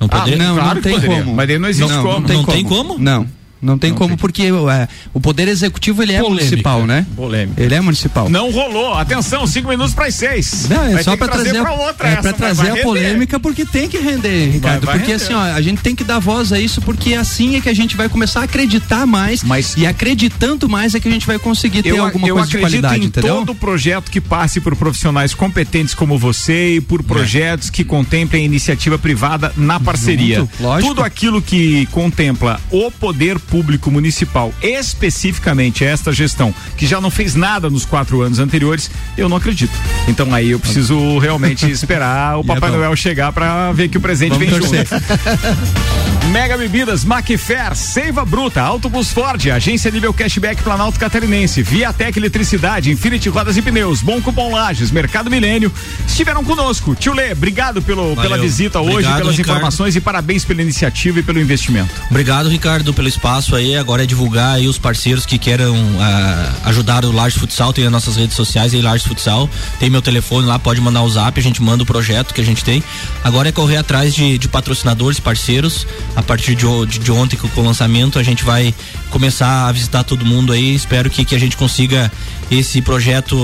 [0.00, 0.38] Não Ah, poderia?
[0.42, 1.34] não, claro não tem poderia, como.
[1.36, 2.14] mas daí não existe não, como.
[2.20, 2.56] Não tem Não como.
[2.56, 2.98] tem como?
[2.98, 3.26] Não.
[3.64, 6.44] Não tem como porque é, o poder executivo ele é Polêmica.
[6.44, 7.06] municipal, né?
[7.16, 7.62] Polêmica.
[7.62, 8.28] Ele é municipal.
[8.28, 8.94] Não rolou.
[8.94, 10.68] Atenção, cinco minutos para as seis.
[10.68, 12.82] Não, é Vai só pra trazer, pra a- outra é pra mas trazer vai a
[12.84, 14.84] polêmica porque tem que render, Ricardo.
[14.84, 15.24] vai porque render.
[15.24, 17.74] assim, ó, a gente tem que dar voz a isso porque assim é que a
[17.74, 21.38] gente vai começar a acreditar mais Mas- e acreditando mais é que a gente vai
[21.38, 23.36] conseguir ter eu, alguma eu coisa de qualidade, em entendeu?
[23.36, 28.44] todo projeto que passe por profissionais competentes como você e por projetos que contemplem a
[28.44, 30.40] iniciativa privada na parceria.
[30.40, 30.80] Junto.
[30.80, 33.53] Tudo aquilo que contempla o poder público
[33.90, 39.36] municipal, especificamente esta gestão, que já não fez nada nos quatro anos anteriores, eu não
[39.36, 39.72] acredito.
[40.08, 42.70] Então aí eu preciso realmente esperar o é Papai.
[42.70, 44.86] Noel chegar para ver que o presente Vamos vem torcer.
[44.86, 45.04] junto.
[46.30, 53.28] Mega Bebidas, Macfer, Seiva Bruta, Autobus Ford, Agência Nível Cashback Planalto Catarinense, Viatec Eletricidade, Infinity
[53.28, 55.70] Rodas e Pneus, Bom Cupom Lages, Mercado Milênio,
[56.06, 56.94] estiveram conosco.
[56.94, 59.56] Tio Lê, obrigado pelo, pela visita hoje, Obrigado, pelas Ricardo.
[59.58, 61.92] informações e parabéns pela iniciativa e pelo investimento.
[62.10, 63.74] Obrigado, Ricardo, pelo espaço aí.
[63.76, 67.72] Agora é divulgar aí os parceiros que queiram ah, ajudar o Lages Futsal.
[67.72, 69.50] Tem as nossas redes sociais aí, Lages Futsal.
[69.80, 72.44] Tem meu telefone lá, pode mandar o zap, a gente manda o projeto que a
[72.44, 72.80] gente tem.
[73.24, 75.84] Agora é correr atrás de, de patrocinadores, parceiros.
[76.14, 78.72] A partir de, o- de, de ontem, com o lançamento, a gente vai
[79.10, 80.74] começar a visitar todo mundo aí.
[80.74, 82.12] Espero que, que a gente consiga
[82.50, 83.36] esse projeto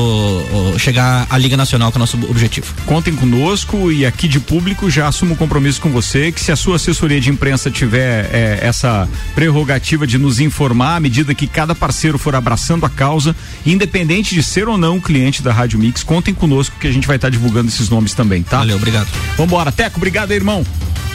[0.79, 2.75] chegar à Liga Nacional, que é o nosso objetivo.
[2.87, 6.57] Contem conosco e aqui de público já assumo um compromisso com você que se a
[6.57, 11.75] sua assessoria de imprensa tiver eh, essa prerrogativa de nos informar à medida que cada
[11.75, 13.35] parceiro for abraçando a causa,
[13.65, 17.17] independente de ser ou não cliente da Rádio Mix, contem conosco que a gente vai
[17.17, 18.59] estar divulgando esses nomes também, tá?
[18.59, 19.09] Valeu, obrigado.
[19.37, 20.65] Vambora, Teco, obrigado aí, irmão.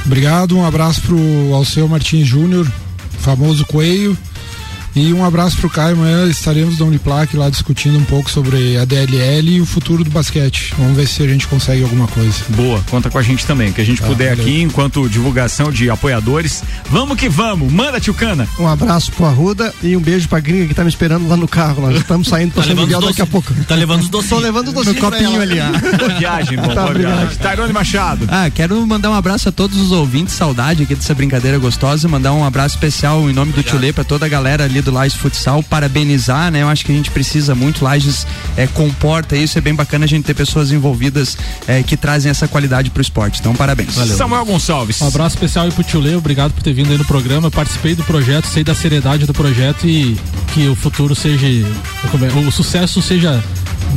[0.06, 1.18] Obrigado, um abraço pro
[1.54, 2.72] Alceu Martins Júnior,
[3.20, 4.18] famoso Coelho.
[4.96, 8.86] E um abraço pro Caio, amanhã estaremos da Uniplac lá discutindo um pouco sobre a
[8.86, 10.74] DLL e o futuro do basquete.
[10.78, 12.34] Vamos ver se a gente consegue alguma coisa.
[12.50, 14.44] Boa, conta com a gente também, que a gente Tá, puder valeu.
[14.46, 16.64] aqui, enquanto divulgação de apoiadores.
[16.90, 18.48] Vamos que vamos, manda, Tio Cana.
[18.58, 21.48] Um abraço pro Arruda e um beijo pra gringa que tá me esperando lá no
[21.48, 21.82] carro.
[21.82, 23.54] Nós estamos saindo pra Tá São levando Miguel os daqui a pouco.
[23.66, 24.44] Tá levando os Tô docinhos.
[24.44, 25.66] levando o docinho No copinho ali, ó.
[26.08, 27.18] Boa viagem, irmão, Tá, boa obrigado.
[27.20, 27.38] viagem.
[27.40, 28.26] Tairone Machado.
[28.30, 32.32] Ah, quero mandar um abraço a todos os ouvintes, saudade aqui dessa brincadeira gostosa, mandar
[32.32, 35.18] um abraço especial em nome do Tio Lê pra toda a galera ali do Lages
[35.18, 36.62] Futsal, parabenizar, né?
[36.62, 38.26] Eu acho que a gente precisa muito, Lages
[38.56, 42.48] é, comporta isso, é bem bacana a gente ter pessoas envolvidas é, que trazem essa
[42.48, 43.40] qualidade pro esporte.
[43.40, 43.94] Então, parabéns.
[43.94, 45.02] Samuel Gonçalves.
[45.02, 47.48] Um abraço especial aí pro Tio Lê, obrigado por ter vindo aí no programa.
[47.48, 50.18] Eu participei do projeto, sei da seriedade do projeto e
[50.54, 51.48] que o futuro seja.
[51.48, 53.44] é, O sucesso seja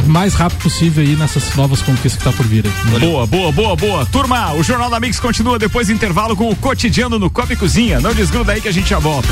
[0.07, 3.01] mais rápido possível aí nessas novas conquistas que tá por vir aí.
[3.01, 4.07] Boa, boa, boa, boa.
[4.07, 7.57] Turma, o Jornal da Mix continua depois do intervalo com o cotidiano no Copa e
[7.57, 8.01] Cozinha.
[8.01, 9.28] Não desgruda aí que a gente já volta.